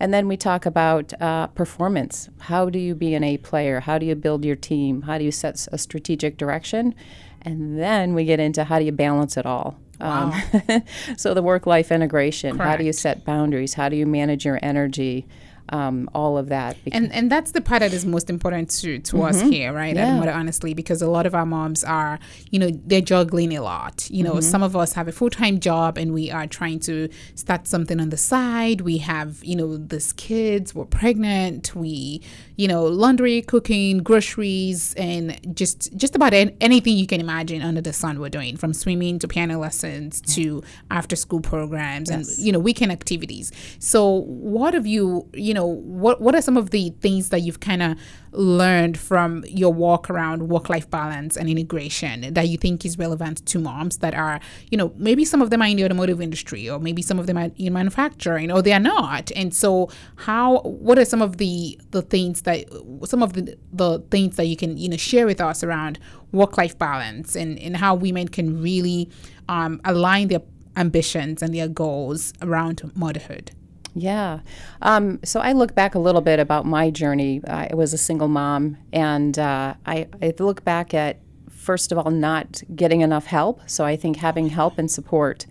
And 0.00 0.14
then 0.14 0.26
we 0.26 0.36
talk 0.38 0.64
about 0.64 1.12
uh, 1.20 1.48
performance. 1.48 2.30
How 2.38 2.70
do 2.70 2.78
you 2.78 2.94
be 2.94 3.14
an 3.14 3.22
A 3.22 3.36
player? 3.36 3.80
How 3.80 3.98
do 3.98 4.06
you 4.06 4.14
build 4.14 4.44
your 4.44 4.56
team? 4.56 5.02
How 5.02 5.18
do 5.18 5.24
you 5.24 5.30
set 5.30 5.68
a 5.70 5.76
strategic 5.76 6.38
direction? 6.38 6.94
And 7.42 7.78
then 7.78 8.14
we 8.14 8.24
get 8.24 8.40
into 8.40 8.64
how 8.64 8.78
do 8.78 8.86
you 8.86 8.92
balance 8.92 9.36
it 9.36 9.44
all? 9.44 9.78
Um, 10.00 10.32
so 11.16 11.34
the 11.34 11.42
work-life 11.42 11.92
integration. 11.92 12.58
How 12.58 12.76
do 12.76 12.84
you 12.84 12.92
set 12.92 13.24
boundaries? 13.24 13.74
How 13.74 13.88
do 13.88 13.96
you 13.96 14.06
manage 14.06 14.44
your 14.44 14.58
energy? 14.62 15.26
Um, 15.70 16.10
all 16.14 16.36
of 16.36 16.48
that. 16.48 16.76
And 16.90 17.12
and 17.12 17.30
that's 17.30 17.52
the 17.52 17.60
part 17.60 17.80
that 17.80 17.92
is 17.92 18.04
most 18.04 18.28
important 18.28 18.70
to, 18.80 18.98
to 18.98 19.22
us 19.22 19.40
here, 19.40 19.72
right? 19.72 19.96
At 19.96 20.06
Yeah. 20.06 20.18
Mother 20.18 20.32
Honestly, 20.32 20.74
because 20.74 21.00
a 21.00 21.08
lot 21.08 21.26
of 21.26 21.34
our 21.34 21.46
moms 21.46 21.84
are, 21.84 22.18
you 22.50 22.58
know, 22.58 22.70
they're 22.86 23.00
juggling 23.00 23.56
a 23.56 23.62
lot. 23.62 24.10
You 24.10 24.24
know, 24.24 24.40
some 24.40 24.62
of 24.64 24.74
us 24.74 24.94
have 24.94 25.06
a 25.06 25.12
full 25.12 25.30
time 25.30 25.60
job 25.60 25.96
and 25.96 26.12
we 26.12 26.30
are 26.30 26.46
trying 26.48 26.80
to 26.80 27.08
start 27.36 27.68
something 27.68 28.00
on 28.00 28.10
the 28.10 28.16
side. 28.16 28.80
We 28.80 28.98
have, 28.98 29.44
you 29.44 29.54
know, 29.54 29.76
these 29.76 30.12
kids, 30.12 30.74
we're 30.74 30.86
pregnant, 30.86 31.74
we, 31.76 32.20
you 32.56 32.66
know, 32.66 32.84
laundry, 32.86 33.40
cooking, 33.42 33.98
groceries, 33.98 34.94
and 34.94 35.38
just 35.56 35.96
just 35.96 36.14
about 36.16 36.34
an- 36.34 36.56
anything 36.60 36.96
you 36.96 37.06
can 37.06 37.20
imagine 37.20 37.62
under 37.62 37.80
the 37.80 37.92
sun 37.92 38.18
we're 38.20 38.28
doing, 38.28 38.56
from 38.56 38.72
swimming 38.72 39.18
to 39.20 39.28
piano 39.28 39.58
lessons 39.58 40.20
to 40.34 40.62
after 40.90 41.14
school 41.16 41.40
programs 41.40 42.10
and 42.10 42.26
you 42.38 42.50
know 42.52 42.58
weekend 42.58 42.90
activities. 42.92 43.52
So 43.78 44.00
what 44.26 44.74
have 44.74 44.86
you, 44.86 45.28
you 45.34 45.54
know, 45.54 45.59
know, 45.60 45.66
what 45.66 46.20
what 46.20 46.34
are 46.34 46.42
some 46.42 46.56
of 46.56 46.70
the 46.70 46.90
things 47.00 47.28
that 47.28 47.40
you've 47.40 47.60
kind 47.60 47.82
of 47.82 47.96
learned 48.32 48.96
from 48.96 49.44
your 49.46 49.72
walk 49.72 50.08
around 50.08 50.48
work 50.48 50.68
life 50.68 50.88
balance 50.88 51.36
and 51.36 51.48
integration 51.48 52.32
that 52.32 52.48
you 52.48 52.56
think 52.56 52.84
is 52.84 52.96
relevant 52.98 53.44
to 53.46 53.58
moms 53.58 53.98
that 53.98 54.14
are, 54.14 54.40
you 54.70 54.78
know, 54.78 54.92
maybe 54.96 55.24
some 55.24 55.42
of 55.42 55.50
them 55.50 55.60
are 55.62 55.66
in 55.66 55.76
the 55.76 55.84
automotive 55.84 56.20
industry 56.20 56.68
or 56.68 56.78
maybe 56.78 57.02
some 57.02 57.18
of 57.18 57.26
them 57.26 57.36
are 57.36 57.50
in 57.56 57.72
manufacturing 57.72 58.50
or 58.50 58.62
they 58.62 58.72
are 58.72 58.80
not. 58.80 59.30
And 59.34 59.52
so 59.54 59.90
how 60.16 60.60
what 60.60 60.98
are 60.98 61.04
some 61.04 61.22
of 61.22 61.36
the 61.38 61.78
the 61.90 62.02
things 62.02 62.42
that 62.42 62.66
some 63.04 63.22
of 63.22 63.32
the 63.32 63.56
the 63.72 63.98
things 64.10 64.36
that 64.36 64.46
you 64.46 64.56
can, 64.56 64.76
you 64.76 64.88
know, 64.88 64.96
share 64.96 65.26
with 65.26 65.40
us 65.40 65.62
around 65.62 65.98
work 66.32 66.56
life 66.56 66.78
balance 66.78 67.34
and, 67.36 67.58
and 67.58 67.76
how 67.76 67.94
women 67.94 68.28
can 68.28 68.62
really 68.62 69.10
um, 69.48 69.80
align 69.84 70.28
their 70.28 70.42
ambitions 70.76 71.42
and 71.42 71.54
their 71.54 71.68
goals 71.68 72.32
around 72.40 72.90
motherhood? 72.94 73.50
Yeah. 73.94 74.40
Um, 74.82 75.20
so 75.24 75.40
I 75.40 75.52
look 75.52 75.74
back 75.74 75.94
a 75.94 75.98
little 75.98 76.20
bit 76.20 76.38
about 76.38 76.64
my 76.64 76.90
journey. 76.90 77.40
I 77.46 77.74
was 77.74 77.92
a 77.92 77.98
single 77.98 78.28
mom, 78.28 78.76
and 78.92 79.38
uh, 79.38 79.74
I, 79.86 80.06
I 80.22 80.34
look 80.38 80.64
back 80.64 80.94
at, 80.94 81.18
first 81.48 81.92
of 81.92 81.98
all, 81.98 82.10
not 82.10 82.62
getting 82.74 83.00
enough 83.00 83.26
help. 83.26 83.60
So 83.66 83.84
I 83.84 83.96
think 83.96 84.16
having 84.16 84.48
help 84.48 84.78
and 84.78 84.90
support. 84.90 85.46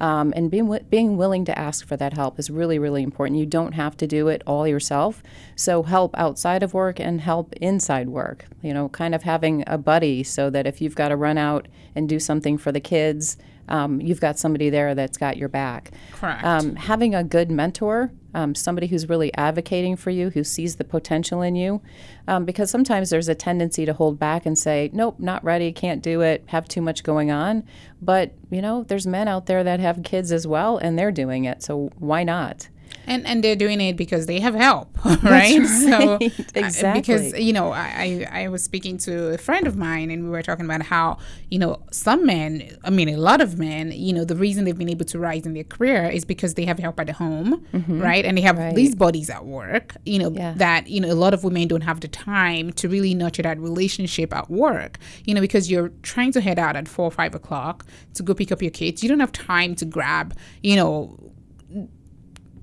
Um, 0.00 0.32
and 0.34 0.50
being 0.50 0.78
being 0.88 1.18
willing 1.18 1.44
to 1.44 1.58
ask 1.58 1.86
for 1.86 1.94
that 1.98 2.14
help 2.14 2.38
is 2.38 2.48
really 2.48 2.78
really 2.78 3.02
important. 3.02 3.38
You 3.38 3.44
don't 3.44 3.72
have 3.72 3.98
to 3.98 4.06
do 4.06 4.28
it 4.28 4.42
all 4.46 4.66
yourself. 4.66 5.22
So 5.56 5.82
help 5.82 6.18
outside 6.18 6.62
of 6.62 6.72
work 6.72 6.98
and 6.98 7.20
help 7.20 7.52
inside 7.56 8.08
work. 8.08 8.46
You 8.62 8.72
know, 8.72 8.88
kind 8.88 9.14
of 9.14 9.24
having 9.24 9.62
a 9.66 9.76
buddy 9.76 10.22
so 10.22 10.48
that 10.48 10.66
if 10.66 10.80
you've 10.80 10.94
got 10.94 11.08
to 11.08 11.16
run 11.16 11.36
out 11.36 11.68
and 11.94 12.08
do 12.08 12.18
something 12.18 12.56
for 12.56 12.72
the 12.72 12.80
kids, 12.80 13.36
um, 13.70 14.00
you've 14.00 14.20
got 14.20 14.38
somebody 14.38 14.68
there 14.70 14.94
that's 14.94 15.16
got 15.16 15.36
your 15.36 15.48
back. 15.48 15.92
Correct. 16.12 16.44
Um, 16.44 16.76
having 16.76 17.14
a 17.14 17.24
good 17.24 17.50
mentor, 17.50 18.10
um, 18.34 18.54
somebody 18.54 18.86
who's 18.86 19.08
really 19.08 19.32
advocating 19.34 19.96
for 19.96 20.10
you, 20.10 20.30
who 20.30 20.44
sees 20.44 20.76
the 20.76 20.84
potential 20.84 21.42
in 21.42 21.56
you, 21.56 21.80
um, 22.28 22.44
because 22.44 22.70
sometimes 22.70 23.10
there's 23.10 23.28
a 23.28 23.34
tendency 23.34 23.86
to 23.86 23.92
hold 23.92 24.18
back 24.18 24.46
and 24.46 24.58
say, 24.58 24.90
"Nope, 24.92 25.18
not 25.18 25.42
ready, 25.42 25.72
can't 25.72 26.02
do 26.02 26.20
it, 26.20 26.44
have 26.46 26.68
too 26.68 26.82
much 26.82 27.02
going 27.02 27.30
on." 27.30 27.64
But 28.02 28.32
you 28.50 28.60
know, 28.60 28.84
there's 28.84 29.06
men 29.06 29.28
out 29.28 29.46
there 29.46 29.64
that 29.64 29.80
have 29.80 30.02
kids 30.02 30.32
as 30.32 30.46
well, 30.46 30.76
and 30.78 30.98
they're 30.98 31.12
doing 31.12 31.44
it, 31.44 31.62
so 31.62 31.90
why 31.98 32.24
not? 32.24 32.68
And 33.06 33.26
and 33.26 33.42
they're 33.42 33.56
doing 33.56 33.80
it 33.80 33.96
because 33.96 34.26
they 34.26 34.40
have 34.40 34.54
help 34.54 34.96
right, 35.04 35.22
right. 35.22 35.66
so 35.66 36.18
exactly 36.54 37.00
because 37.00 37.38
you 37.38 37.52
know 37.52 37.72
I, 37.72 38.26
I 38.30 38.48
was 38.48 38.62
speaking 38.62 38.98
to 38.98 39.34
a 39.34 39.38
friend 39.38 39.66
of 39.66 39.76
mine 39.76 40.10
and 40.10 40.24
we 40.24 40.30
were 40.30 40.42
talking 40.42 40.64
about 40.64 40.82
how 40.82 41.18
you 41.50 41.58
know 41.58 41.82
some 41.90 42.26
men 42.26 42.76
i 42.84 42.90
mean 42.90 43.08
a 43.08 43.16
lot 43.16 43.40
of 43.40 43.58
men 43.58 43.92
you 43.92 44.12
know 44.12 44.24
the 44.24 44.36
reason 44.36 44.64
they've 44.64 44.78
been 44.78 44.88
able 44.88 45.06
to 45.06 45.18
rise 45.18 45.46
in 45.46 45.54
their 45.54 45.64
career 45.64 46.08
is 46.08 46.24
because 46.24 46.54
they 46.54 46.64
have 46.64 46.78
help 46.78 46.98
at 47.00 47.06
the 47.06 47.12
home 47.12 47.64
mm-hmm. 47.72 48.00
right 48.00 48.24
and 48.24 48.36
they 48.36 48.42
have 48.42 48.58
right. 48.58 48.74
these 48.74 48.94
bodies 48.94 49.30
at 49.30 49.44
work 49.44 49.96
you 50.04 50.18
know 50.18 50.30
yeah. 50.30 50.54
that 50.56 50.88
you 50.88 51.00
know 51.00 51.10
a 51.10 51.14
lot 51.14 51.34
of 51.34 51.44
women 51.44 51.68
don't 51.68 51.82
have 51.82 52.00
the 52.00 52.08
time 52.08 52.72
to 52.72 52.88
really 52.88 53.14
nurture 53.14 53.42
that 53.42 53.58
relationship 53.58 54.34
at 54.34 54.50
work 54.50 54.98
you 55.24 55.34
know 55.34 55.40
because 55.40 55.70
you're 55.70 55.90
trying 56.02 56.32
to 56.32 56.40
head 56.40 56.58
out 56.58 56.76
at 56.76 56.88
four 56.88 57.06
or 57.06 57.10
five 57.10 57.34
o'clock 57.34 57.84
to 58.14 58.22
go 58.22 58.34
pick 58.34 58.52
up 58.52 58.62
your 58.62 58.70
kids 58.70 59.02
you 59.02 59.08
don't 59.08 59.20
have 59.20 59.32
time 59.32 59.74
to 59.74 59.84
grab 59.84 60.36
you 60.62 60.76
know 60.76 61.16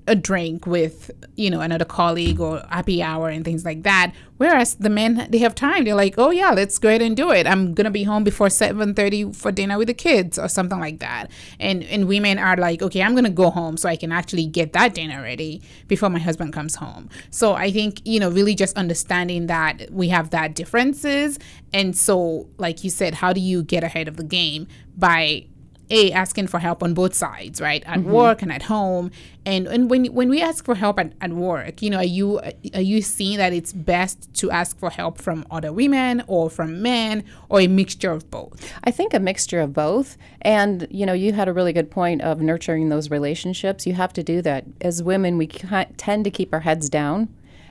a 0.08 0.14
drink 0.14 0.66
with 0.66 1.10
you 1.36 1.50
know 1.50 1.60
another 1.60 1.84
colleague 1.84 2.40
or 2.40 2.62
happy 2.70 3.02
hour 3.02 3.28
and 3.28 3.44
things 3.44 3.64
like 3.64 3.82
that. 3.82 4.12
Whereas 4.38 4.74
the 4.76 4.90
men 4.90 5.26
they 5.30 5.38
have 5.38 5.54
time. 5.54 5.84
They're 5.84 5.94
like 5.94 6.14
oh 6.18 6.30
yeah 6.30 6.50
let's 6.50 6.78
go 6.78 6.88
ahead 6.88 7.02
and 7.02 7.16
do 7.16 7.30
it. 7.30 7.46
I'm 7.46 7.74
gonna 7.74 7.90
be 7.90 8.04
home 8.04 8.24
before 8.24 8.48
7.30 8.48 9.36
for 9.36 9.52
dinner 9.52 9.78
with 9.78 9.88
the 9.88 9.94
kids 9.94 10.38
or 10.38 10.48
something 10.48 10.80
like 10.80 10.98
that. 11.00 11.30
And 11.60 11.84
and 11.84 12.08
women 12.08 12.38
are 12.38 12.56
like 12.56 12.82
okay 12.82 13.02
i'm 13.02 13.14
gonna 13.14 13.30
go 13.30 13.50
home 13.50 13.76
so 13.76 13.88
i 13.88 13.96
can 13.96 14.10
actually 14.10 14.46
get 14.46 14.72
that 14.72 14.94
dinner 14.94 15.22
ready 15.22 15.62
before 15.86 16.10
my 16.10 16.18
husband 16.18 16.52
comes 16.52 16.74
home. 16.74 17.08
So 17.30 17.52
i 17.52 17.70
think 17.70 18.00
you 18.04 18.18
know 18.18 18.30
really 18.30 18.54
just 18.54 18.76
understanding 18.76 19.46
that 19.46 19.90
we 19.90 20.08
have 20.08 20.30
that 20.30 20.54
differences. 20.54 21.38
And 21.72 21.96
so 21.96 22.48
like 22.56 22.82
you 22.82 22.90
said 22.90 23.14
how 23.14 23.32
do 23.32 23.40
you 23.40 23.62
get 23.62 23.84
ahead 23.84 24.08
of 24.08 24.16
the 24.16 24.24
game? 24.24 24.66
By 24.96 25.46
a 25.90 26.12
asking 26.12 26.46
for 26.46 26.58
help 26.58 26.82
on 26.82 26.94
both 26.94 27.14
sides 27.14 27.60
right? 27.60 27.82
At 27.86 28.00
mm-hmm. 28.00 28.10
work 28.10 28.42
and 28.42 28.52
at 28.52 28.62
home. 28.62 29.10
And 29.46 29.66
and 29.66 29.88
when 29.90 30.06
when 30.06 30.28
we 30.28 30.42
ask 30.42 30.64
for 30.64 30.74
help 30.74 30.98
at, 30.98 31.12
at 31.20 31.32
work 31.32 31.80
you 31.80 31.90
know 31.90 31.98
are 31.98 32.04
you 32.04 32.40
are 32.74 32.80
you 32.80 33.00
seeing 33.02 33.38
that 33.38 33.52
it's 33.52 33.72
best 33.72 34.32
to 34.34 34.50
ask 34.50 34.78
for 34.78 34.90
help 34.90 35.18
from 35.18 35.46
other 35.50 35.72
women 35.72 36.22
or 36.26 36.50
from 36.50 36.82
men 36.82 37.24
or 37.48 37.60
a 37.60 37.66
mixture 37.66 38.12
of 38.12 38.30
both? 38.30 38.72
I 38.84 38.90
think 38.90 39.14
a 39.14 39.20
mixture 39.20 39.60
of 39.60 39.72
both. 39.72 40.16
And 40.42 40.86
you 40.90 41.06
know 41.06 41.12
you 41.12 41.32
had 41.32 41.48
a 41.48 41.52
really 41.52 41.72
good 41.72 41.90
point 41.90 42.22
of 42.22 42.40
nurturing 42.40 42.88
those 42.88 43.10
relationships. 43.10 43.86
You 43.86 43.94
have 43.94 44.12
to 44.14 44.22
do 44.22 44.42
that. 44.42 44.64
As 44.80 45.02
women 45.02 45.38
we 45.38 45.46
tend 45.46 46.24
to 46.24 46.30
keep 46.30 46.52
our 46.52 46.60
heads 46.60 46.88
down 46.88 47.28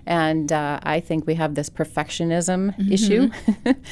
and 0.07 0.53
uh, 0.53 0.79
I 0.83 1.01
think 1.01 1.27
we 1.27 1.35
have 1.35 1.55
this 1.55 1.69
perfectionism 1.69 2.75
mm-hmm. 2.75 2.91
issue, 2.91 3.29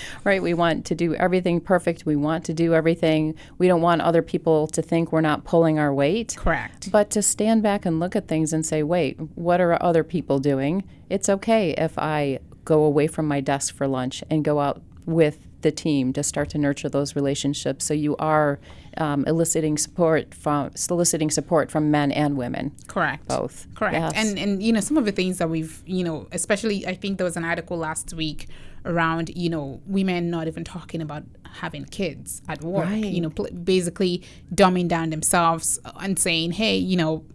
right? 0.24 0.42
We 0.42 0.54
want 0.54 0.86
to 0.86 0.96
do 0.96 1.14
everything 1.16 1.60
perfect. 1.60 2.06
We 2.06 2.16
want 2.16 2.46
to 2.46 2.54
do 2.54 2.74
everything. 2.74 3.36
We 3.58 3.68
don't 3.68 3.82
want 3.82 4.02
other 4.02 4.22
people 4.22 4.68
to 4.68 4.82
think 4.82 5.12
we're 5.12 5.22
not 5.22 5.44
pulling 5.44 5.78
our 5.78 5.94
weight. 5.94 6.36
Correct. 6.38 6.90
But 6.90 7.10
to 7.12 7.22
stand 7.22 7.62
back 7.64 7.86
and 7.86 8.00
look 8.00 8.16
at 8.16 8.30
things 8.30 8.54
and 8.54 8.66
say, 8.66 8.82
wait, 8.82 9.20
what 9.36 9.60
are 9.60 9.82
other 9.84 10.06
people 10.06 10.40
doing? 10.40 10.86
It's 11.10 11.28
okay 11.28 11.72
if 11.72 12.00
I 12.00 12.40
go 12.64 12.84
away 12.84 13.08
from 13.08 13.28
my 13.28 13.42
desk 13.42 13.76
for 13.76 13.86
lunch 13.86 14.24
and 14.30 14.44
go 14.44 14.60
out 14.60 14.82
with 15.06 15.45
the 15.66 15.72
team 15.72 16.14
to 16.14 16.24
start 16.24 16.48
to 16.52 16.58
nurture 16.60 16.88
those 16.88 17.16
relationships. 17.16 17.84
So 17.86 17.94
you 17.94 18.16
are 18.18 18.60
um, 18.98 19.26
eliciting 19.26 19.78
support 19.80 20.34
from 20.36 20.70
soliciting 20.76 21.32
support 21.32 21.72
from 21.72 21.90
men 21.90 22.12
and 22.12 22.38
women. 22.38 22.72
Correct. 22.88 23.28
Both. 23.28 23.68
Correct. 23.74 23.96
Yes. 23.96 24.14
And 24.16 24.38
and 24.38 24.64
you 24.64 24.72
know 24.72 24.80
some 24.80 24.96
of 24.96 25.06
the 25.06 25.12
things 25.12 25.40
that 25.40 25.50
we've 25.50 25.82
you 25.86 26.04
know 26.04 26.28
especially 26.32 26.86
I 26.88 26.94
think 26.94 27.18
there 27.18 27.26
was 27.26 27.36
an 27.36 27.44
article 27.44 27.78
last 27.78 28.14
week 28.14 28.48
around 28.86 29.32
you 29.36 29.50
know 29.50 29.82
women 29.88 30.30
not 30.30 30.48
even 30.48 30.64
talking 30.64 31.02
about 31.02 31.24
having 31.62 31.84
kids 31.86 32.44
at 32.48 32.62
work. 32.62 32.86
Right. 32.86 33.04
You 33.04 33.22
know 33.22 33.32
pl- 33.32 33.50
basically 33.52 34.22
dumbing 34.54 34.88
down 34.88 35.10
themselves 35.10 35.80
and 36.00 36.18
saying 36.20 36.52
hey 36.52 36.78
you 36.78 36.96
know 36.96 37.26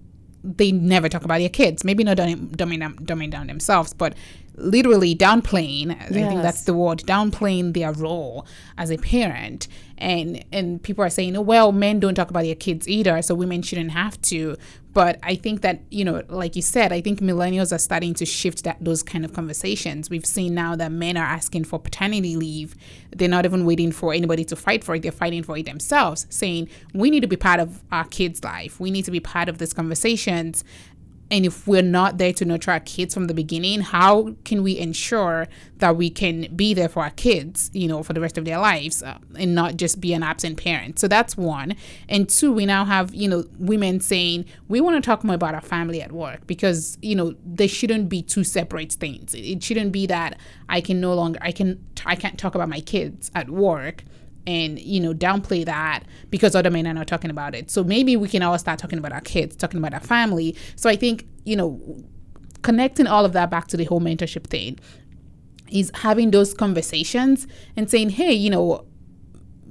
they 0.42 0.72
never 0.72 1.08
talk 1.08 1.24
about 1.24 1.38
their 1.38 1.48
kids. 1.48 1.84
Maybe 1.84 2.04
not 2.04 2.16
dumbing, 2.16 2.56
dumbing, 2.56 2.80
dumbing 3.00 3.30
down 3.30 3.46
themselves, 3.46 3.92
but 3.92 4.14
literally 4.54 5.14
downplaying 5.14 5.88
yes. 5.88 6.10
i 6.10 6.12
think 6.12 6.42
that's 6.42 6.64
the 6.64 6.74
word 6.74 6.98
downplaying 7.00 7.72
their 7.74 7.92
role 7.92 8.46
as 8.80 8.90
a 8.90 8.96
parent. 8.96 9.68
And 9.98 10.42
and 10.50 10.82
people 10.82 11.04
are 11.04 11.10
saying 11.10 11.36
oh, 11.36 11.42
well 11.42 11.72
men 11.72 12.00
don't 12.00 12.14
talk 12.14 12.30
about 12.30 12.44
their 12.44 12.54
kids 12.54 12.88
either 12.88 13.20
so 13.20 13.34
women 13.34 13.60
shouldn't 13.60 13.90
have 13.90 14.20
to. 14.22 14.56
But 14.94 15.18
i 15.22 15.34
think 15.34 15.60
that 15.60 15.82
you 15.90 16.04
know 16.06 16.22
like 16.28 16.56
you 16.56 16.62
said 16.62 16.90
i 16.90 17.02
think 17.02 17.20
millennials 17.20 17.70
are 17.70 17.78
starting 17.78 18.14
to 18.14 18.24
shift 18.24 18.64
that 18.64 18.78
those 18.80 19.02
kind 19.02 19.26
of 19.26 19.34
conversations. 19.34 20.08
We've 20.08 20.24
seen 20.24 20.54
now 20.54 20.74
that 20.76 20.90
men 20.90 21.18
are 21.18 21.26
asking 21.26 21.64
for 21.64 21.78
paternity 21.78 22.34
leave. 22.34 22.74
They're 23.14 23.28
not 23.28 23.44
even 23.44 23.66
waiting 23.66 23.92
for 23.92 24.14
anybody 24.14 24.44
to 24.46 24.56
fight 24.56 24.82
for 24.82 24.94
it. 24.94 25.02
They're 25.02 25.12
fighting 25.12 25.42
for 25.42 25.56
it 25.58 25.66
themselves 25.66 26.26
saying 26.30 26.70
we 26.94 27.10
need 27.10 27.20
to 27.20 27.28
be 27.28 27.36
part 27.36 27.60
of 27.60 27.82
our 27.92 28.06
kids 28.06 28.42
life. 28.42 28.80
We 28.80 28.90
need 28.90 29.04
to 29.04 29.10
be 29.10 29.20
part 29.20 29.50
of 29.50 29.58
these 29.58 29.74
conversations 29.74 30.64
and 31.30 31.46
if 31.46 31.66
we're 31.66 31.82
not 31.82 32.18
there 32.18 32.32
to 32.32 32.44
nurture 32.44 32.70
our 32.70 32.80
kids 32.80 33.14
from 33.14 33.26
the 33.26 33.34
beginning 33.34 33.80
how 33.80 34.34
can 34.44 34.62
we 34.62 34.78
ensure 34.78 35.46
that 35.78 35.96
we 35.96 36.10
can 36.10 36.54
be 36.54 36.74
there 36.74 36.88
for 36.88 37.02
our 37.02 37.10
kids 37.10 37.70
you 37.72 37.88
know 37.88 38.02
for 38.02 38.12
the 38.12 38.20
rest 38.20 38.36
of 38.38 38.44
their 38.44 38.58
lives 38.58 39.02
uh, 39.02 39.18
and 39.38 39.54
not 39.54 39.76
just 39.76 40.00
be 40.00 40.12
an 40.12 40.22
absent 40.22 40.62
parent? 40.62 40.98
So 40.98 41.08
that's 41.08 41.36
one. 41.36 41.74
And 42.08 42.28
two 42.28 42.52
we 42.52 42.66
now 42.66 42.84
have 42.84 43.14
you 43.14 43.28
know 43.28 43.44
women 43.58 44.00
saying 44.00 44.44
we 44.68 44.80
want 44.80 45.02
to 45.02 45.06
talk 45.06 45.24
more 45.24 45.34
about 45.34 45.54
our 45.54 45.60
family 45.60 46.02
at 46.02 46.12
work 46.12 46.46
because 46.46 46.98
you 47.02 47.14
know 47.14 47.34
they 47.44 47.66
shouldn't 47.66 48.08
be 48.08 48.22
two 48.22 48.44
separate 48.44 48.92
things. 48.92 49.34
It 49.34 49.62
shouldn't 49.62 49.92
be 49.92 50.06
that 50.06 50.38
i 50.70 50.80
can 50.80 51.00
no 51.00 51.12
longer 51.12 51.38
i 51.42 51.52
can 51.52 51.84
i 52.06 52.14
can't 52.14 52.38
talk 52.38 52.54
about 52.54 52.68
my 52.68 52.80
kids 52.80 53.30
at 53.34 53.50
work 53.50 54.04
and 54.46 54.78
you 54.78 55.00
know 55.00 55.12
downplay 55.12 55.64
that 55.64 56.04
because 56.30 56.54
other 56.54 56.70
men 56.70 56.86
are 56.86 56.94
not 56.94 57.06
talking 57.06 57.30
about 57.30 57.54
it 57.54 57.70
so 57.70 57.84
maybe 57.84 58.16
we 58.16 58.28
can 58.28 58.42
all 58.42 58.58
start 58.58 58.78
talking 58.78 58.98
about 58.98 59.12
our 59.12 59.20
kids 59.20 59.54
talking 59.56 59.78
about 59.78 59.94
our 59.94 60.00
family 60.00 60.56
so 60.76 60.88
i 60.88 60.96
think 60.96 61.26
you 61.44 61.56
know 61.56 61.80
connecting 62.62 63.06
all 63.06 63.24
of 63.24 63.32
that 63.32 63.50
back 63.50 63.66
to 63.66 63.76
the 63.76 63.84
whole 63.84 64.00
mentorship 64.00 64.44
thing 64.44 64.78
is 65.70 65.90
having 65.94 66.30
those 66.30 66.54
conversations 66.54 67.46
and 67.76 67.90
saying 67.90 68.10
hey 68.10 68.32
you 68.32 68.50
know 68.50 68.84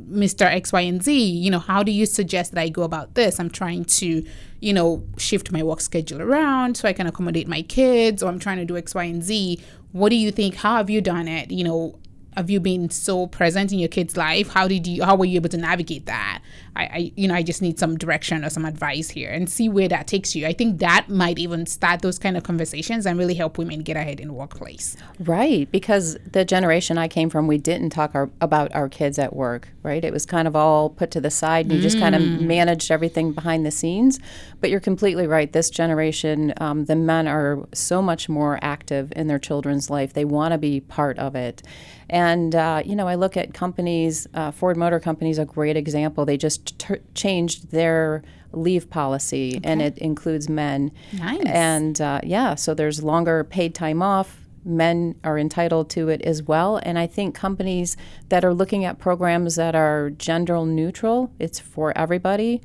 Mr. 0.07 0.45
X, 0.45 0.71
Y, 0.71 0.81
and 0.81 1.03
Z, 1.03 1.13
you 1.13 1.51
know, 1.51 1.59
how 1.59 1.83
do 1.83 1.91
you 1.91 2.05
suggest 2.05 2.53
that 2.53 2.61
I 2.61 2.69
go 2.69 2.83
about 2.83 3.15
this? 3.15 3.39
I'm 3.39 3.49
trying 3.49 3.85
to, 3.85 4.25
you 4.59 4.73
know, 4.73 5.03
shift 5.17 5.51
my 5.51 5.61
work 5.61 5.81
schedule 5.81 6.21
around 6.21 6.77
so 6.77 6.87
I 6.87 6.93
can 6.93 7.05
accommodate 7.05 7.47
my 7.47 7.61
kids, 7.63 8.23
or 8.23 8.29
I'm 8.29 8.39
trying 8.39 8.57
to 8.57 8.65
do 8.65 8.77
X, 8.77 8.95
Y, 8.95 9.03
and 9.03 9.21
Z. 9.21 9.59
What 9.91 10.09
do 10.09 10.15
you 10.15 10.31
think? 10.31 10.55
How 10.55 10.77
have 10.77 10.89
you 10.89 11.01
done 11.01 11.27
it? 11.27 11.51
You 11.51 11.63
know, 11.63 11.99
have 12.39 12.49
you 12.49 12.61
been 12.61 12.89
so 12.89 13.27
present 13.27 13.73
in 13.73 13.79
your 13.79 13.89
kid's 13.89 14.15
life? 14.15 14.47
How 14.47 14.65
did 14.65 14.87
you 14.87 15.03
how 15.03 15.15
were 15.17 15.25
you 15.25 15.35
able 15.35 15.49
to 15.49 15.57
navigate 15.57 16.05
that? 16.05 16.41
I, 16.73 16.83
I 16.83 17.11
you 17.17 17.27
know, 17.27 17.35
I 17.35 17.43
just 17.43 17.61
need 17.61 17.77
some 17.77 17.97
direction 17.97 18.45
or 18.45 18.49
some 18.49 18.63
advice 18.63 19.09
here 19.09 19.29
and 19.29 19.49
see 19.49 19.67
where 19.67 19.89
that 19.89 20.07
takes 20.07 20.35
you. 20.35 20.47
I 20.47 20.53
think 20.53 20.79
that 20.79 21.09
might 21.09 21.37
even 21.37 21.65
start 21.65 22.01
those 22.01 22.17
kind 22.17 22.37
of 22.37 22.43
conversations 22.43 23.05
and 23.05 23.19
really 23.19 23.33
help 23.33 23.57
women 23.57 23.81
get 23.81 23.97
ahead 23.97 24.21
in 24.21 24.29
the 24.29 24.33
workplace. 24.33 24.95
Right, 25.19 25.69
because 25.69 26.17
the 26.31 26.45
generation 26.45 26.97
I 26.97 27.09
came 27.09 27.29
from, 27.29 27.45
we 27.45 27.57
didn't 27.57 27.89
talk 27.89 28.15
our, 28.15 28.29
about 28.39 28.73
our 28.73 28.87
kids 28.87 29.19
at 29.19 29.35
work, 29.35 29.67
right? 29.83 30.05
It 30.05 30.13
was 30.13 30.25
kind 30.25 30.47
of 30.47 30.55
all 30.55 30.89
put 30.89 31.11
to 31.11 31.19
the 31.19 31.31
side 31.31 31.65
and 31.65 31.75
you 31.75 31.81
just 31.81 31.99
kind 31.99 32.15
of 32.15 32.21
managed 32.21 32.89
everything 32.89 33.33
behind 33.33 33.65
the 33.65 33.71
scenes. 33.71 34.17
But 34.61 34.69
you're 34.69 34.79
completely 34.79 35.27
right. 35.27 35.51
This 35.51 35.69
generation, 35.69 36.53
um, 36.61 36.85
the 36.85 36.95
men 36.95 37.27
are 37.27 37.67
so 37.73 38.01
much 38.01 38.29
more 38.29 38.59
active 38.61 39.11
in 39.15 39.27
their 39.27 39.39
children's 39.39 39.89
life. 39.89 40.13
They 40.13 40.25
want 40.25 40.53
to 40.53 40.57
be 40.57 40.79
part 40.79 41.19
of 41.19 41.35
it. 41.35 41.63
And, 42.09 42.55
uh, 42.55 42.81
you 42.85 42.95
know, 42.95 43.07
I 43.07 43.15
look 43.15 43.37
at 43.37 43.53
companies, 43.53 44.27
uh, 44.33 44.51
Ford 44.51 44.77
Motor 44.77 44.99
Company 44.99 45.29
is 45.29 45.37
a 45.37 45.45
great 45.45 45.77
example. 45.77 46.25
They 46.25 46.37
just 46.37 46.79
t- 46.79 46.95
changed 47.13 47.71
their 47.71 48.23
leave 48.51 48.89
policy 48.89 49.59
and 49.63 49.79
it 49.81 49.97
includes 49.99 50.49
men. 50.49 50.91
Nice. 51.13 51.43
And 51.45 52.01
uh, 52.01 52.21
yeah, 52.23 52.55
so 52.55 52.73
there's 52.73 53.03
longer 53.03 53.43
paid 53.43 53.75
time 53.75 54.01
off. 54.01 54.37
Men 54.65 55.15
are 55.23 55.37
entitled 55.37 55.89
to 55.91 56.09
it 56.09 56.21
as 56.23 56.43
well. 56.43 56.77
And 56.77 56.97
I 56.97 57.07
think 57.07 57.35
companies 57.35 57.95
that 58.29 58.43
are 58.43 58.53
looking 58.53 58.85
at 58.85 58.97
programs 58.97 59.55
that 59.55 59.75
are 59.75 60.09
gender 60.09 60.65
neutral, 60.65 61.31
it's 61.39 61.59
for 61.59 61.97
everybody. 61.97 62.61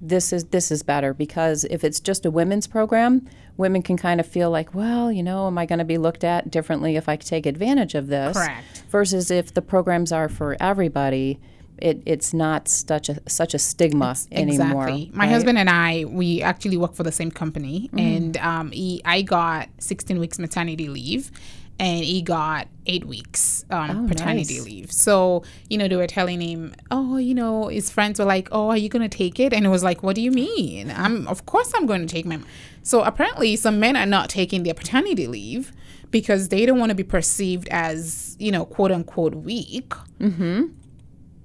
This 0.00 0.32
is 0.32 0.44
this 0.46 0.70
is 0.70 0.82
better 0.82 1.12
because 1.12 1.64
if 1.64 1.82
it's 1.82 1.98
just 1.98 2.24
a 2.24 2.30
women's 2.30 2.66
program, 2.66 3.28
women 3.56 3.82
can 3.82 3.96
kind 3.96 4.20
of 4.20 4.26
feel 4.26 4.50
like, 4.50 4.74
well, 4.74 5.10
you 5.10 5.22
know, 5.22 5.46
am 5.48 5.58
I 5.58 5.66
going 5.66 5.80
to 5.80 5.84
be 5.84 5.98
looked 5.98 6.24
at 6.24 6.50
differently 6.50 6.96
if 6.96 7.08
I 7.08 7.16
take 7.16 7.46
advantage 7.46 7.94
of 7.94 8.06
this? 8.06 8.36
Correct. 8.36 8.84
Versus 8.90 9.30
if 9.30 9.52
the 9.52 9.62
programs 9.62 10.12
are 10.12 10.28
for 10.28 10.56
everybody, 10.60 11.40
it, 11.78 12.02
it's 12.06 12.32
not 12.34 12.68
such 12.68 13.08
a 13.08 13.20
such 13.28 13.54
a 13.54 13.58
stigma 13.58 14.16
anymore. 14.30 14.88
Exactly. 14.88 15.10
My 15.14 15.24
right? 15.24 15.30
husband 15.30 15.58
and 15.58 15.70
I, 15.70 16.04
we 16.04 16.42
actually 16.42 16.76
work 16.76 16.94
for 16.94 17.02
the 17.02 17.12
same 17.12 17.30
company, 17.30 17.90
and 17.96 18.36
um, 18.38 18.70
he, 18.70 19.00
I 19.04 19.22
got 19.22 19.68
16 19.78 20.18
weeks 20.18 20.38
maternity 20.38 20.88
leave, 20.88 21.30
and 21.78 22.04
he 22.04 22.22
got 22.22 22.66
eight 22.86 23.04
weeks 23.04 23.64
um, 23.70 24.08
paternity 24.08 24.56
nice. 24.56 24.64
leave. 24.64 24.92
So 24.92 25.44
you 25.68 25.78
know, 25.78 25.88
they 25.88 25.96
were 25.96 26.06
telling 26.06 26.40
him, 26.40 26.74
oh, 26.90 27.16
you 27.16 27.34
know, 27.34 27.68
his 27.68 27.90
friends 27.90 28.18
were 28.18 28.24
like, 28.24 28.48
oh, 28.52 28.68
are 28.70 28.76
you 28.76 28.88
gonna 28.88 29.08
take 29.08 29.38
it? 29.38 29.52
And 29.52 29.64
it 29.64 29.68
was 29.68 29.84
like, 29.84 30.02
what 30.02 30.16
do 30.16 30.22
you 30.22 30.30
mean? 30.30 30.92
I'm 30.94 31.26
of 31.28 31.46
course 31.46 31.72
I'm 31.74 31.86
going 31.86 32.06
to 32.06 32.12
take 32.12 32.26
my. 32.26 32.40
So 32.82 33.02
apparently, 33.02 33.54
some 33.56 33.78
men 33.80 33.96
are 33.96 34.06
not 34.06 34.30
taking 34.30 34.62
their 34.62 34.74
paternity 34.74 35.26
leave 35.26 35.72
because 36.10 36.48
they 36.48 36.64
don't 36.64 36.78
want 36.78 36.90
to 36.90 36.94
be 36.94 37.04
perceived 37.04 37.68
as 37.68 38.36
you 38.38 38.50
know, 38.50 38.64
quote 38.64 38.90
unquote, 38.90 39.34
weak. 39.34 39.92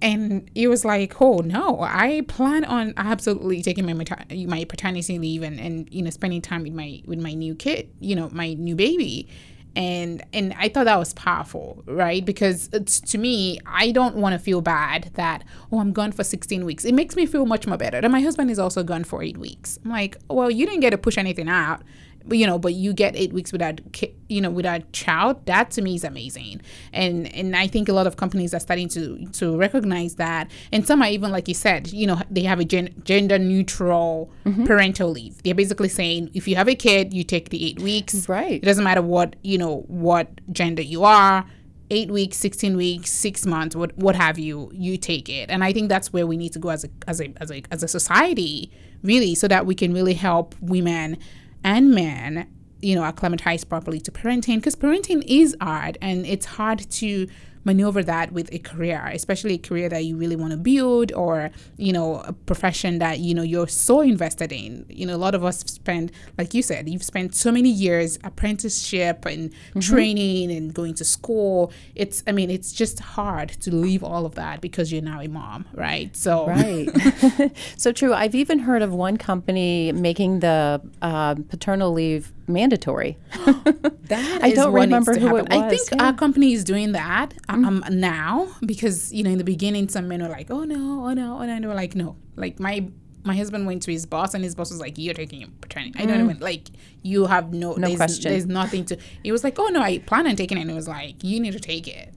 And 0.01 0.49
it 0.53 0.67
was 0.67 0.83
like, 0.83 1.21
"Oh 1.21 1.37
no, 1.39 1.79
I 1.81 2.23
plan 2.27 2.65
on 2.65 2.93
absolutely 2.97 3.61
taking 3.61 3.85
my 3.85 3.93
mater- 3.93 4.25
my 4.47 4.65
paternity 4.65 5.17
leave 5.17 5.43
and, 5.43 5.59
and 5.59 5.87
you 5.93 6.01
know 6.01 6.09
spending 6.09 6.41
time 6.41 6.63
with 6.63 6.73
my 6.73 7.01
with 7.05 7.19
my 7.19 7.33
new 7.33 7.55
kid, 7.55 7.89
you 7.99 8.15
know, 8.15 8.29
my 8.31 8.53
new 8.53 8.75
baby." 8.75 9.29
And 9.75 10.23
and 10.33 10.53
I 10.57 10.69
thought 10.69 10.85
that 10.85 10.99
was 10.99 11.13
powerful, 11.13 11.83
right? 11.87 12.23
Because 12.23 12.69
it's, 12.73 12.99
to 13.01 13.17
me, 13.17 13.59
I 13.65 13.91
don't 13.91 14.15
want 14.15 14.33
to 14.33 14.39
feel 14.39 14.61
bad 14.61 15.11
that 15.15 15.43
oh 15.71 15.79
I'm 15.79 15.93
gone 15.93 16.11
for 16.11 16.23
16 16.23 16.63
weeks. 16.63 16.85
It 16.85 16.93
makes 16.93 17.15
me 17.15 17.25
feel 17.25 17.45
much 17.45 17.65
more 17.65 17.77
better. 17.77 17.99
That 17.99 18.11
my 18.11 18.21
husband 18.21 18.51
is 18.51 18.59
also 18.59 18.83
gone 18.83 19.03
for 19.03 19.23
eight 19.23 19.37
weeks. 19.37 19.79
I'm 19.83 19.91
like, 19.91 20.17
well, 20.29 20.51
you 20.51 20.65
didn't 20.65 20.81
get 20.81 20.91
to 20.91 20.97
push 20.97 21.17
anything 21.17 21.49
out 21.49 21.81
you 22.29 22.47
know 22.47 22.57
but 22.57 22.73
you 22.73 22.93
get 22.93 23.15
eight 23.15 23.33
weeks 23.33 23.51
without 23.51 23.81
you 24.29 24.41
know 24.41 24.49
without 24.49 24.91
child 24.93 25.45
that 25.45 25.71
to 25.71 25.81
me 25.81 25.95
is 25.95 26.03
amazing. 26.03 26.61
And 26.91 27.33
and 27.35 27.55
i 27.55 27.67
think 27.67 27.89
a 27.89 27.93
lot 27.93 28.07
of 28.07 28.17
companies 28.17 28.53
are 28.53 28.59
starting 28.59 28.87
to 28.89 29.25
to 29.27 29.57
recognize 29.57 30.15
that. 30.15 30.49
And 30.71 30.85
some 30.85 31.01
are 31.01 31.09
even 31.09 31.31
like 31.31 31.47
you 31.47 31.53
said 31.53 31.91
you 31.91 32.07
know 32.07 32.21
they 32.29 32.43
have 32.43 32.59
a 32.59 32.65
gen- 32.65 32.93
gender 33.03 33.37
neutral 33.37 34.31
mm-hmm. 34.45 34.65
parental 34.65 35.09
leave. 35.09 35.41
They're 35.43 35.55
basically 35.55 35.89
saying 35.89 36.31
if 36.33 36.47
you 36.47 36.55
have 36.55 36.67
a 36.67 36.75
kid 36.75 37.13
you 37.13 37.23
take 37.23 37.49
the 37.49 37.65
eight 37.65 37.79
weeks. 37.79 38.27
Right. 38.29 38.53
it 38.53 38.65
doesn't 38.65 38.83
matter 38.83 39.01
what 39.01 39.35
you 39.43 39.57
know 39.57 39.81
what 39.87 40.29
gender 40.51 40.81
you 40.81 41.03
are 41.03 41.45
eight 41.89 42.09
weeks 42.09 42.37
16 42.37 42.77
weeks 42.77 43.11
six 43.11 43.45
months 43.45 43.75
what 43.75 43.95
what 43.97 44.15
have 44.15 44.39
you 44.39 44.71
you 44.73 44.97
take 44.97 45.29
it. 45.29 45.49
And 45.49 45.63
i 45.63 45.73
think 45.73 45.89
that's 45.89 46.13
where 46.13 46.25
we 46.25 46.37
need 46.37 46.53
to 46.53 46.59
go 46.59 46.69
as 46.69 46.83
a 46.83 46.89
as 47.07 47.19
a 47.21 47.33
as 47.37 47.51
a, 47.51 47.63
as 47.71 47.83
a 47.83 47.87
society 47.87 48.71
really 49.03 49.35
so 49.35 49.47
that 49.47 49.65
we 49.65 49.75
can 49.75 49.93
really 49.93 50.13
help 50.13 50.55
women 50.61 51.17
and 51.63 51.91
men 51.91 52.47
you 52.81 52.95
know 52.95 53.03
acclimatize 53.03 53.63
properly 53.63 53.99
to 53.99 54.11
parenting 54.11 54.55
because 54.55 54.75
parenting 54.75 55.23
is 55.25 55.55
hard 55.61 55.97
and 56.01 56.25
it's 56.25 56.45
hard 56.45 56.79
to 56.91 57.27
maneuver 57.63 58.03
that 58.03 58.31
with 58.31 58.51
a 58.53 58.59
career 58.59 59.09
especially 59.13 59.55
a 59.55 59.57
career 59.57 59.89
that 59.89 60.03
you 60.05 60.15
really 60.15 60.35
want 60.35 60.51
to 60.51 60.57
build 60.57 61.11
or 61.13 61.49
you 61.77 61.91
know 61.91 62.15
a 62.21 62.33
profession 62.33 62.99
that 62.99 63.19
you 63.19 63.33
know 63.33 63.41
you're 63.41 63.67
so 63.67 64.01
invested 64.01 64.51
in 64.51 64.85
you 64.89 65.05
know 65.05 65.15
a 65.15 65.17
lot 65.17 65.33
of 65.35 65.43
us 65.43 65.59
spend 65.59 66.11
like 66.37 66.53
you 66.53 66.61
said 66.61 66.87
you've 66.87 67.03
spent 67.03 67.33
so 67.35 67.51
many 67.51 67.69
years 67.69 68.19
apprenticeship 68.23 69.25
and 69.25 69.51
training 69.79 70.51
and 70.51 70.73
going 70.73 70.93
to 70.93 71.03
school 71.03 71.71
it's 71.95 72.23
i 72.27 72.31
mean 72.31 72.49
it's 72.49 72.71
just 72.71 72.99
hard 72.99 73.49
to 73.49 73.73
leave 73.73 74.03
all 74.03 74.25
of 74.25 74.35
that 74.35 74.61
because 74.61 74.91
you're 74.91 75.01
now 75.01 75.19
a 75.19 75.27
mom 75.27 75.65
right 75.73 76.15
so 76.15 76.47
Right. 76.47 76.89
so 77.77 77.91
true. 77.91 78.13
I've 78.13 78.35
even 78.35 78.59
heard 78.59 78.81
of 78.81 78.93
one 78.93 79.17
company 79.17 79.91
making 79.91 80.39
the 80.39 80.81
uh, 81.01 81.35
paternal 81.35 81.91
leave 81.91 82.31
mandatory. 82.47 83.17
That 84.07 84.43
I 84.43 84.49
is 84.49 84.55
don't 84.55 84.73
remember 84.73 85.17
who 85.17 85.37
it 85.37 85.47
I 85.49 85.69
think 85.69 85.81
yeah. 85.89 85.97
Mm-hmm. 85.97 86.01
our 86.01 86.13
company 86.13 86.53
is 86.53 86.63
doing 86.65 86.91
that 86.91 87.33
um, 87.47 87.83
now 87.89 88.49
because 88.65 89.13
you 89.13 89.23
know 89.23 89.31
in 89.31 89.37
the 89.37 89.45
beginning 89.45 89.87
some 89.87 90.07
men 90.09 90.21
were 90.21 90.29
like, 90.29 90.51
oh 90.51 90.65
no, 90.65 91.05
oh 91.05 91.13
no, 91.13 91.37
oh 91.39 91.45
no, 91.45 91.53
and 91.53 91.63
they 91.63 91.67
were 91.67 91.73
like, 91.73 91.95
no. 91.95 92.17
Like 92.35 92.59
my 92.59 92.85
my 93.23 93.35
husband 93.35 93.65
went 93.65 93.81
to 93.83 93.91
his 93.91 94.05
boss 94.05 94.33
and 94.33 94.43
his 94.43 94.55
boss 94.55 94.69
was 94.71 94.81
like, 94.81 94.97
you're 94.97 95.13
taking 95.13 95.39
your 95.41 95.49
paternity. 95.61 95.97
I 95.97 96.05
don't 96.05 96.19
even 96.21 96.39
like 96.39 96.67
you 97.01 97.25
have 97.25 97.53
no 97.53 97.73
Mm. 97.73 97.77
No 97.77 97.87
there's, 97.87 97.97
question. 97.97 98.31
There's 98.31 98.45
nothing 98.45 98.85
to. 98.85 98.97
He 99.23 99.31
was 99.31 99.43
like, 99.43 99.57
oh 99.57 99.67
no, 99.67 99.81
I 99.81 99.99
plan 99.99 100.27
on 100.27 100.35
taking 100.35 100.57
it. 100.57 100.61
And 100.61 100.71
it 100.71 100.75
was 100.75 100.87
like, 100.87 101.23
you 101.23 101.39
need 101.39 101.53
to 101.53 101.59
take 101.59 101.87
it. 101.87 102.13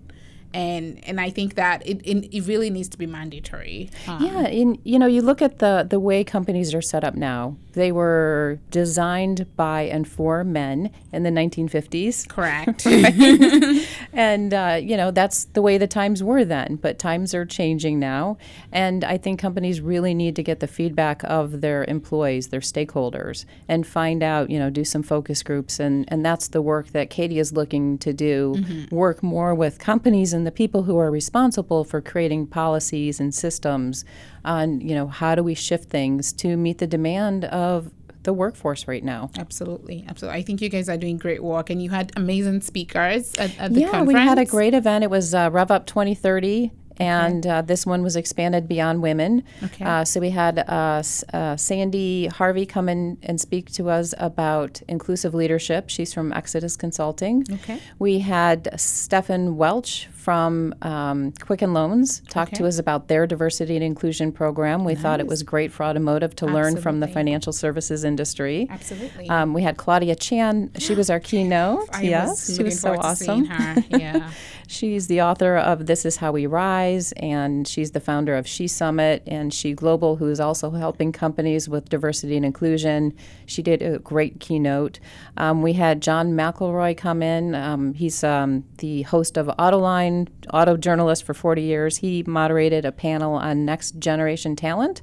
And 0.57 1.07
and 1.07 1.21
I 1.21 1.29
think 1.29 1.55
that 1.57 1.87
it 1.87 2.01
it, 2.03 2.35
it 2.35 2.47
really 2.47 2.71
needs 2.71 2.89
to 2.89 2.97
be 2.97 3.07
mandatory. 3.07 3.91
Um, 4.09 4.25
Yeah, 4.25 4.47
and 4.47 4.79
you 4.85 4.99
know, 4.99 5.07
you 5.07 5.21
look 5.21 5.43
at 5.43 5.59
the 5.59 5.87
the 5.89 6.01
way 6.01 6.25
companies 6.25 6.75
are 6.75 6.81
set 6.81 7.05
up 7.05 7.15
now. 7.15 7.57
They 7.73 7.93
were 7.93 8.59
designed 8.71 9.55
by 9.55 9.83
and 9.83 10.09
for 10.09 10.45
men 10.45 10.91
in 11.13 11.25
the 11.25 11.31
1950s, 11.31 12.27
Correct. 12.27 12.87
and 14.15 14.55
uh, 14.55 14.81
you 14.83 14.97
know 14.97 15.11
that's 15.11 15.45
the 15.45 15.61
way 15.61 15.77
the 15.77 15.87
times 15.87 16.23
were 16.23 16.43
then. 16.43 16.77
But 16.77 16.99
times 16.99 17.35
are 17.35 17.45
changing 17.45 17.99
now, 17.99 18.39
and 18.73 19.05
I 19.05 19.19
think 19.19 19.39
companies 19.39 19.83
really 19.83 20.15
need 20.15 20.37
to 20.37 20.43
get 20.43 20.61
the 20.61 20.67
feedback 20.67 21.23
of 21.25 21.61
their 21.61 21.85
employees, 21.85 22.49
their 22.49 22.61
stakeholders, 22.61 23.45
and 23.69 23.87
find 23.87 24.23
out. 24.23 24.49
You 24.49 24.59
know, 24.59 24.71
do 24.71 24.85
some 24.85 25.03
focus 25.03 25.43
groups, 25.43 25.79
and 25.79 26.07
and 26.09 26.25
that's 26.25 26.49
the 26.49 26.63
work 26.63 26.93
that 26.93 27.11
Cadia 27.11 27.41
is 27.41 27.53
looking 27.53 27.99
to 27.99 28.15
do. 28.15 28.65
Work 28.91 29.23
more 29.23 29.55
with 29.55 29.79
companies 29.79 30.33
and 30.33 30.46
the 30.47 30.53
people 30.53 30.85
who 30.85 30.97
are 30.99 31.11
responsible 31.11 31.85
for 31.85 32.01
creating 32.01 32.47
policies 32.47 33.21
and 33.21 33.35
systems 33.35 34.05
on 34.45 34.81
you 34.81 34.95
know 34.95 35.07
how 35.07 35.35
do 35.35 35.43
we 35.43 35.55
shift 35.55 35.91
things 35.91 36.33
to 36.33 36.57
meet 36.57 36.79
the 36.79 36.87
demand 36.87 37.45
of 37.47 37.91
the 38.27 38.33
workforce 38.33 38.87
right 38.87 39.05
now. 39.05 39.31
Absolutely, 39.39 40.05
absolutely. 40.07 40.39
I 40.39 40.43
think 40.43 40.61
you 40.61 40.69
guys 40.69 40.89
are 40.91 40.99
doing 40.99 41.17
great 41.17 41.43
work, 41.43 41.71
and 41.71 41.83
you 41.83 41.91
had 41.91 42.13
amazing 42.17 42.61
speakers 42.61 43.35
at, 43.37 43.59
at 43.59 43.73
the 43.73 43.81
yeah, 43.81 43.91
conference. 43.91 44.09
we 44.09 44.15
had 44.15 44.39
a 44.39 44.45
great 44.45 44.75
event. 44.75 45.05
It 45.05 45.11
was 45.11 45.33
uh, 45.33 45.49
Rev 45.51 45.71
Up 45.71 45.87
2030. 45.87 46.73
And 46.99 47.47
uh, 47.47 47.61
this 47.61 47.85
one 47.85 48.03
was 48.03 48.17
expanded 48.17 48.67
beyond 48.67 49.03
women. 49.03 49.45
Okay. 49.63 49.85
Uh, 49.85 50.05
so 50.05 50.19
we 50.19 50.31
had 50.31 50.61
uh, 50.61 51.03
uh, 51.35 51.57
Sandy 51.57 52.27
Harvey 52.27 52.65
come 52.65 52.89
in 52.89 53.19
and 53.23 53.39
speak 53.39 53.71
to 53.73 53.91
us 53.91 54.15
about 54.19 54.81
inclusive 54.89 55.35
leadership. 55.35 55.91
She's 55.91 56.15
from 56.15 56.33
Exodus 56.33 56.75
Consulting. 56.75 57.45
Okay. 57.53 57.81
We 57.99 58.21
had 58.21 58.81
Stefan 58.81 59.59
Welch 59.59 60.09
from 60.27 60.75
um, 60.83 61.31
Quicken 61.41 61.73
Loans 61.73 62.21
talk 62.29 62.51
to 62.51 62.67
us 62.67 62.81
about 62.81 63.07
their 63.07 63.29
diversity 63.29 63.77
and 63.77 63.85
inclusion 63.85 64.33
program. 64.33 64.83
We 64.83 64.97
thought 64.97 65.21
it 65.21 65.29
was 65.29 65.45
great 65.45 65.71
for 65.71 65.85
automotive 65.85 66.35
to 66.37 66.47
learn 66.47 66.79
from 66.79 66.99
the 66.99 67.07
financial 67.07 67.53
services 67.53 68.03
industry. 68.03 68.67
Absolutely. 68.69 69.31
Um, 69.31 69.55
we 69.55 69.63
had 69.63 69.77
Claudia 69.77 70.17
Chan. 70.17 70.73
She 70.79 70.97
was 70.97 71.11
our 71.11 71.21
keynote. 71.31 71.89
I 71.93 72.03
yes, 72.03 72.49
was 72.49 72.57
she 72.57 72.65
was 72.65 72.81
so 72.81 72.97
awesome. 72.99 73.45
her. 73.45 73.85
Yeah. 73.97 74.33
She's 74.69 75.07
the 75.07 75.23
author 75.23 75.57
of 75.57 75.87
This 75.87 76.05
Is 76.05 76.17
How 76.17 76.33
We 76.33 76.47
Rise, 76.47 77.13
and 77.13 77.69
she's 77.69 77.93
the 77.93 78.01
founder 78.01 78.35
of 78.35 78.49
She 78.49 78.67
Summit 78.67 79.23
and 79.27 79.55
She 79.55 79.73
Global, 79.73 80.17
who 80.17 80.29
is 80.29 80.41
also 80.41 80.71
helping 80.71 81.13
companies 81.13 81.69
with 81.69 81.89
diversity 81.89 82.37
and 82.37 82.45
inclusion. 82.45 83.15
She 83.47 83.63
did 83.63 83.81
a 83.81 84.01
great 84.01 84.41
keynote. 84.41 84.99
Um, 85.37 85.63
we 85.63 85.75
had 85.75 86.03
John 86.03 86.33
McElroy 86.33 86.97
come 86.97 87.23
in. 87.23 87.55
Um, 87.55 87.95
he's 87.95 88.25
um, 88.25 88.65
the 88.79 89.03
host 89.03 89.37
of 89.37 89.47
Autoline, 89.47 90.16
auto 90.53 90.77
journalist 90.77 91.25
for 91.25 91.35
40 91.35 91.63
years. 91.63 91.97
He 91.99 92.23
moderated 92.27 92.85
a 92.85 92.93
panel 92.93 93.35
on 93.35 93.65
next 93.65 93.99
generation 93.99 94.57
talent, 94.57 95.03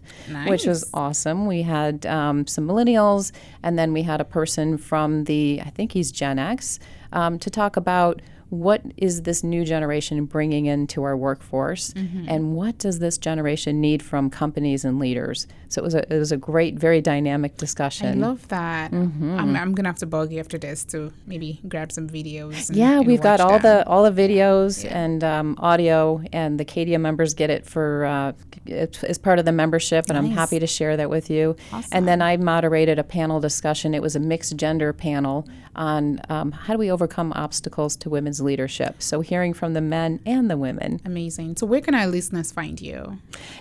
which 0.50 0.66
was 0.66 0.90
awesome. 0.94 1.46
We 1.48 1.62
had 1.64 2.06
um, 2.06 2.48
some 2.48 2.68
millennials, 2.68 3.32
and 3.62 3.78
then 3.78 3.94
we 3.94 4.04
had 4.04 4.20
a 4.22 4.26
person 4.26 4.78
from 4.78 5.26
the, 5.26 5.62
I 5.66 5.70
think 5.70 5.92
he's 5.92 6.12
Gen 6.12 6.40
X, 6.40 6.80
um, 7.12 7.40
to 7.40 7.50
talk 7.50 7.78
about 7.78 8.22
what 8.54 8.82
is 8.98 9.24
this 9.24 9.44
new 9.44 9.66
generation 9.66 10.26
bringing 10.26 10.68
into 10.68 11.02
our 11.04 11.18
workforce, 11.18 11.94
Mm-hmm. 11.94 12.30
and 12.30 12.56
what 12.56 12.78
does 12.78 13.00
this 13.00 13.18
generation 13.18 13.82
need 13.82 14.04
from 14.04 14.30
companies 14.30 14.86
and 14.86 15.00
leaders? 15.00 15.48
So 15.70 15.82
it 15.82 15.86
was 15.86 15.96
a 15.96 16.14
it 16.14 16.20
was 16.20 16.32
a 16.32 16.38
great, 16.38 16.76
very 16.78 17.02
dynamic 17.02 17.58
discussion 17.58 18.24
I 18.24 18.28
love 18.28 18.48
that. 18.50 18.92
Mm-hmm. 18.92 19.40
I'm, 19.40 19.56
I'm 19.56 19.74
gonna 19.74 19.90
have 19.90 19.98
to 20.00 20.06
bug 20.06 20.32
you 20.32 20.40
after 20.40 20.60
this 20.60 20.84
to 20.86 21.12
maybe 21.26 21.60
grab 21.68 21.92
some 21.92 22.08
videos. 22.08 22.70
And, 22.70 22.78
yeah, 22.78 22.98
and 23.00 23.08
we've 23.08 23.22
got 23.22 23.40
all 23.40 23.58
them. 23.60 23.64
the 23.64 23.88
all 23.88 24.04
the 24.10 24.12
videos 24.12 24.90
and 24.90 25.24
um, 25.24 25.56
audio, 25.60 26.22
and 26.32 26.60
the 26.60 26.66
Cadia 26.66 27.00
members 27.00 27.34
get 27.34 27.50
it 27.50 27.66
for 27.66 28.06
uh, 28.06 28.34
it's 28.66 29.18
part 29.18 29.40
of 29.40 29.46
the 29.46 29.52
membership, 29.52 30.06
and 30.10 30.18
I'm 30.18 30.32
happy 30.32 30.60
to 30.60 30.68
share 30.68 30.96
that 30.98 31.10
with 31.10 31.30
you. 31.30 31.56
And 31.92 32.08
then 32.08 32.22
I 32.22 32.38
moderated 32.38 33.00
a 33.00 33.04
panel 33.04 33.40
discussion. 33.40 33.94
It 33.94 34.02
was 34.02 34.16
a 34.16 34.20
mixed 34.20 34.56
gender 34.58 34.94
panel 34.94 35.48
on 35.76 36.22
um, 36.30 36.52
how 36.52 36.74
do 36.74 36.78
we 36.80 36.92
overcome 36.92 37.34
obstacles 37.36 37.96
to 37.98 38.10
women's 38.10 38.42
leadership. 38.44 39.02
So 39.02 39.22
hearing 39.22 39.54
from 39.54 39.74
the 39.74 39.82
men 39.82 40.20
and 40.26 40.50
the 40.50 40.58
women. 40.58 41.00
amazing. 41.06 41.56
So 41.58 41.66
where 41.66 41.82
can 41.82 41.96
our 41.96 42.08
listeners 42.08 42.52
find 42.52 42.80
you? 42.80 43.20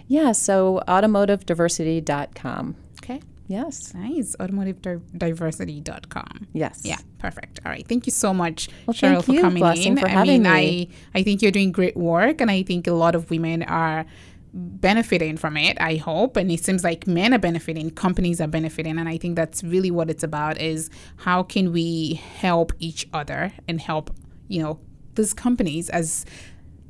Yeah, 0.08 0.32
so 0.32 0.82
automotivediversity.com. 0.88 2.76
Okay. 3.02 3.20
Yes. 3.48 3.92
Nice. 3.94 4.36
Automotivediversity.com. 4.38 6.46
Yes. 6.52 6.82
Yeah, 6.84 6.98
perfect. 7.18 7.60
All 7.64 7.72
right. 7.72 7.86
Thank 7.86 8.06
you 8.06 8.12
so 8.12 8.32
much, 8.32 8.68
Well, 8.86 8.94
Cheryl, 8.94 9.24
for 9.24 9.38
coming 9.40 9.60
Blessing, 9.62 9.92
in. 9.92 9.98
for 9.98 10.06
I 10.06 10.10
having 10.10 10.42
mean, 10.42 10.52
me. 10.54 10.90
I 11.14 11.18
I 11.18 11.22
think 11.22 11.42
you're 11.42 11.50
doing 11.52 11.72
great 11.72 11.96
work, 11.96 12.40
and 12.40 12.50
I 12.50 12.62
think 12.62 12.86
a 12.86 12.92
lot 12.92 13.14
of 13.14 13.30
women 13.30 13.62
are 13.64 14.06
benefiting 14.54 15.34
from 15.38 15.56
it 15.56 15.78
i 15.80 15.94
hope 15.96 16.36
and 16.36 16.52
it 16.52 16.62
seems 16.62 16.84
like 16.84 17.06
men 17.06 17.32
are 17.32 17.38
benefiting 17.38 17.90
companies 17.90 18.38
are 18.38 18.46
benefiting 18.46 18.98
and 18.98 19.08
i 19.08 19.16
think 19.16 19.34
that's 19.34 19.64
really 19.64 19.90
what 19.90 20.10
it's 20.10 20.22
about 20.22 20.60
is 20.60 20.90
how 21.16 21.42
can 21.42 21.72
we 21.72 22.20
help 22.38 22.70
each 22.78 23.08
other 23.14 23.50
and 23.66 23.80
help 23.80 24.10
you 24.52 24.62
know 24.62 24.78
these 25.14 25.34
companies 25.34 25.88
as 25.90 26.24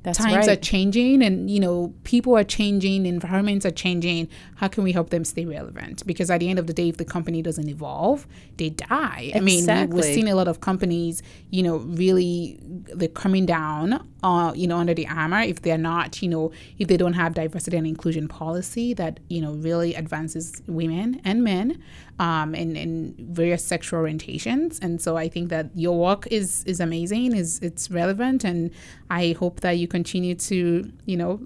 That's 0.03 0.19
times 0.19 0.49
are 0.49 0.57
changing 0.57 1.23
and 1.23 1.51
you 1.51 1.61
know 1.61 1.95
people 2.05 2.37
are 2.37 2.45
changing 2.45 3.07
environments 3.07 3.65
are 3.65 3.71
changing 3.71 4.29
how 4.57 4.69
can 4.69 4.85
we 4.85 4.93
help 4.93 5.11
them 5.11 5.25
stay 5.25 5.45
relevant? 5.45 6.05
Because 6.07 6.31
at 6.31 6.41
the 6.41 6.49
end 6.49 6.59
of 6.59 6.67
the 6.67 6.73
day 6.73 6.89
if 6.89 6.97
the 6.97 7.05
company 7.05 7.43
doesn't 7.43 7.69
evolve 7.69 8.27
they 8.57 8.71
die. 8.71 9.33
I 9.35 9.41
mean 9.41 9.67
we, 9.67 9.87
we're 9.97 10.03
seeing 10.03 10.29
a 10.29 10.35
lot 10.35 10.49
of 10.49 10.61
companies 10.61 11.23
you 11.51 11.63
know 11.63 11.77
really 11.77 12.59
they're 12.63 13.09
coming 13.09 13.47
down 13.47 14.09
uh 14.23 14.53
you 14.55 14.67
know 14.67 14.79
under 14.79 14.95
the 14.95 15.07
armor 15.09 15.41
if 15.41 15.63
they're 15.63 15.79
not 15.79 16.23
you 16.23 16.29
know 16.29 16.53
if 16.79 16.89
they 16.89 16.97
don't 16.97 17.15
have 17.15 17.35
diversity 17.35 17.77
and 17.77 17.87
inclusion 17.87 18.29
policy 18.29 18.95
that 18.95 19.21
you 19.29 19.41
know 19.41 19.53
really 19.55 19.95
advances 19.95 20.63
women 20.67 21.21
and 21.25 21.43
men 21.43 21.83
um 22.19 22.55
and 22.55 22.77
and 22.77 23.17
various 23.19 23.65
sexual 23.65 24.01
orientations. 24.01 24.79
And 24.83 25.01
so 25.01 25.17
i 25.17 25.29
think 25.29 25.49
that 25.51 25.71
your 25.75 25.99
work 25.99 26.27
is 26.31 26.65
is 26.65 26.81
amazing 26.81 27.35
is 27.35 27.59
it's 27.61 27.91
relevant 27.91 28.45
and 28.45 28.71
i 29.11 29.35
hope 29.39 29.61
that 29.61 29.73
you 29.73 29.89
continue 29.89 30.35
to 30.35 30.91
you 31.07 31.17
know 31.17 31.41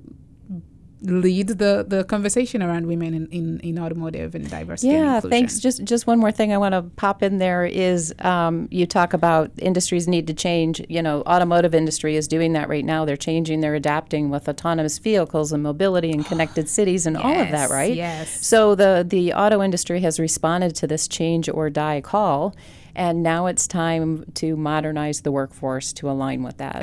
lead 1.02 1.48
the 1.48 1.84
the 1.86 2.04
conversation 2.04 2.62
around 2.62 2.86
women 2.86 3.12
in, 3.12 3.26
in, 3.26 3.60
in 3.60 3.78
automotive 3.78 4.34
and 4.34 4.48
diversity 4.48 4.92
Yeah, 4.94 5.16
inclusion. 5.16 5.30
thanks. 5.30 5.60
Just 5.60 5.84
just 5.84 6.06
one 6.06 6.18
more 6.18 6.32
thing 6.32 6.52
I 6.52 6.58
want 6.58 6.72
to 6.72 6.82
pop 6.82 7.22
in 7.22 7.38
there 7.38 7.66
is 7.66 8.14
um, 8.20 8.66
you 8.70 8.86
talk 8.86 9.12
about 9.12 9.50
industries 9.58 10.08
need 10.08 10.26
to 10.28 10.34
change. 10.34 10.82
You 10.88 11.02
know, 11.02 11.22
automotive 11.26 11.74
industry 11.74 12.16
is 12.16 12.26
doing 12.26 12.54
that 12.54 12.68
right 12.68 12.84
now. 12.84 13.04
They're 13.04 13.16
changing, 13.16 13.60
they're 13.60 13.74
adapting 13.74 14.30
with 14.30 14.48
autonomous 14.48 14.98
vehicles 14.98 15.52
and 15.52 15.62
mobility 15.62 16.10
and 16.10 16.24
connected 16.24 16.68
cities 16.78 17.06
and 17.06 17.16
all 17.16 17.40
of 17.40 17.50
that, 17.50 17.68
right? 17.70 17.94
yes. 17.94 18.46
So 18.46 18.74
the 18.74 19.04
the 19.06 19.34
auto 19.34 19.62
industry 19.62 20.00
has 20.00 20.18
responded 20.18 20.74
to 20.76 20.86
this 20.86 21.06
change 21.06 21.48
or 21.48 21.68
die 21.68 22.00
call, 22.00 22.56
and 22.94 23.22
now 23.22 23.46
it's 23.46 23.66
time 23.66 24.24
to 24.36 24.56
modernize 24.56 25.20
the 25.20 25.30
workforce 25.32 25.92
to 25.94 26.10
align 26.10 26.42
with 26.42 26.56
that. 26.56 26.82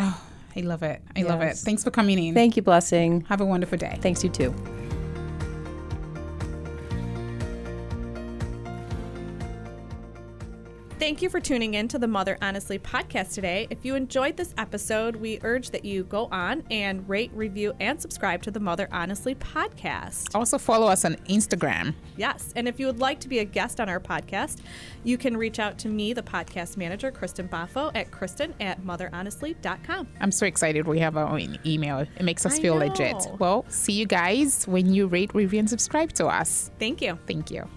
I 0.55 0.61
love 0.61 0.83
it. 0.83 1.01
I 1.15 1.23
love 1.23 1.41
it. 1.41 1.57
Thanks 1.57 1.83
for 1.83 1.91
coming 1.91 2.19
in. 2.19 2.33
Thank 2.33 2.55
you, 2.55 2.61
Blessing. 2.61 3.21
Have 3.29 3.41
a 3.41 3.45
wonderful 3.45 3.77
day. 3.77 3.97
Thanks 4.01 4.23
you 4.23 4.29
too. 4.29 4.53
Thank 11.03 11.21
you 11.21 11.29
for 11.29 11.41
tuning 11.41 11.73
in 11.73 11.89
to 11.89 11.99
the 11.99 12.07
Mother 12.07 12.37
Honestly 12.41 12.79
podcast 12.79 13.33
today. 13.33 13.67
If 13.69 13.83
you 13.83 13.95
enjoyed 13.95 14.37
this 14.37 14.53
episode, 14.57 15.17
we 15.17 15.37
urge 15.43 15.71
that 15.71 15.83
you 15.83 16.05
go 16.05 16.29
on 16.31 16.63
and 16.71 17.07
rate, 17.09 17.29
review, 17.33 17.73
and 17.81 18.01
subscribe 18.01 18.41
to 18.43 18.51
the 18.51 18.61
Mother 18.61 18.87
Honestly 18.89 19.35
podcast. 19.35 20.33
Also 20.33 20.57
follow 20.57 20.87
us 20.87 21.03
on 21.03 21.15
Instagram. 21.27 21.93
Yes. 22.15 22.53
And 22.55 22.69
if 22.69 22.79
you 22.79 22.85
would 22.85 22.99
like 22.99 23.19
to 23.19 23.27
be 23.27 23.39
a 23.39 23.43
guest 23.43 23.81
on 23.81 23.89
our 23.89 23.99
podcast, 23.99 24.61
you 25.03 25.17
can 25.17 25.35
reach 25.35 25.59
out 25.59 25.77
to 25.79 25.89
me, 25.89 26.13
the 26.13 26.23
podcast 26.23 26.77
manager, 26.77 27.11
Kristen 27.11 27.49
Baffo, 27.49 27.91
at 27.93 28.09
kristen 28.09 28.53
at 28.61 28.81
motherhonestly.com. 28.83 30.07
I'm 30.21 30.31
so 30.31 30.45
excited 30.45 30.87
we 30.87 30.99
have 30.99 31.17
our 31.17 31.27
own 31.27 31.59
email. 31.65 31.99
It 31.99 32.23
makes 32.23 32.45
us 32.45 32.57
I 32.57 32.61
feel 32.61 32.79
know. 32.79 32.85
legit. 32.85 33.27
Well, 33.39 33.65
see 33.67 33.91
you 33.91 34.05
guys 34.05 34.65
when 34.69 34.93
you 34.93 35.07
rate, 35.07 35.35
review, 35.35 35.59
and 35.59 35.69
subscribe 35.69 36.13
to 36.13 36.27
us. 36.27 36.71
Thank 36.79 37.01
you. 37.01 37.19
Thank 37.27 37.51
you. 37.51 37.67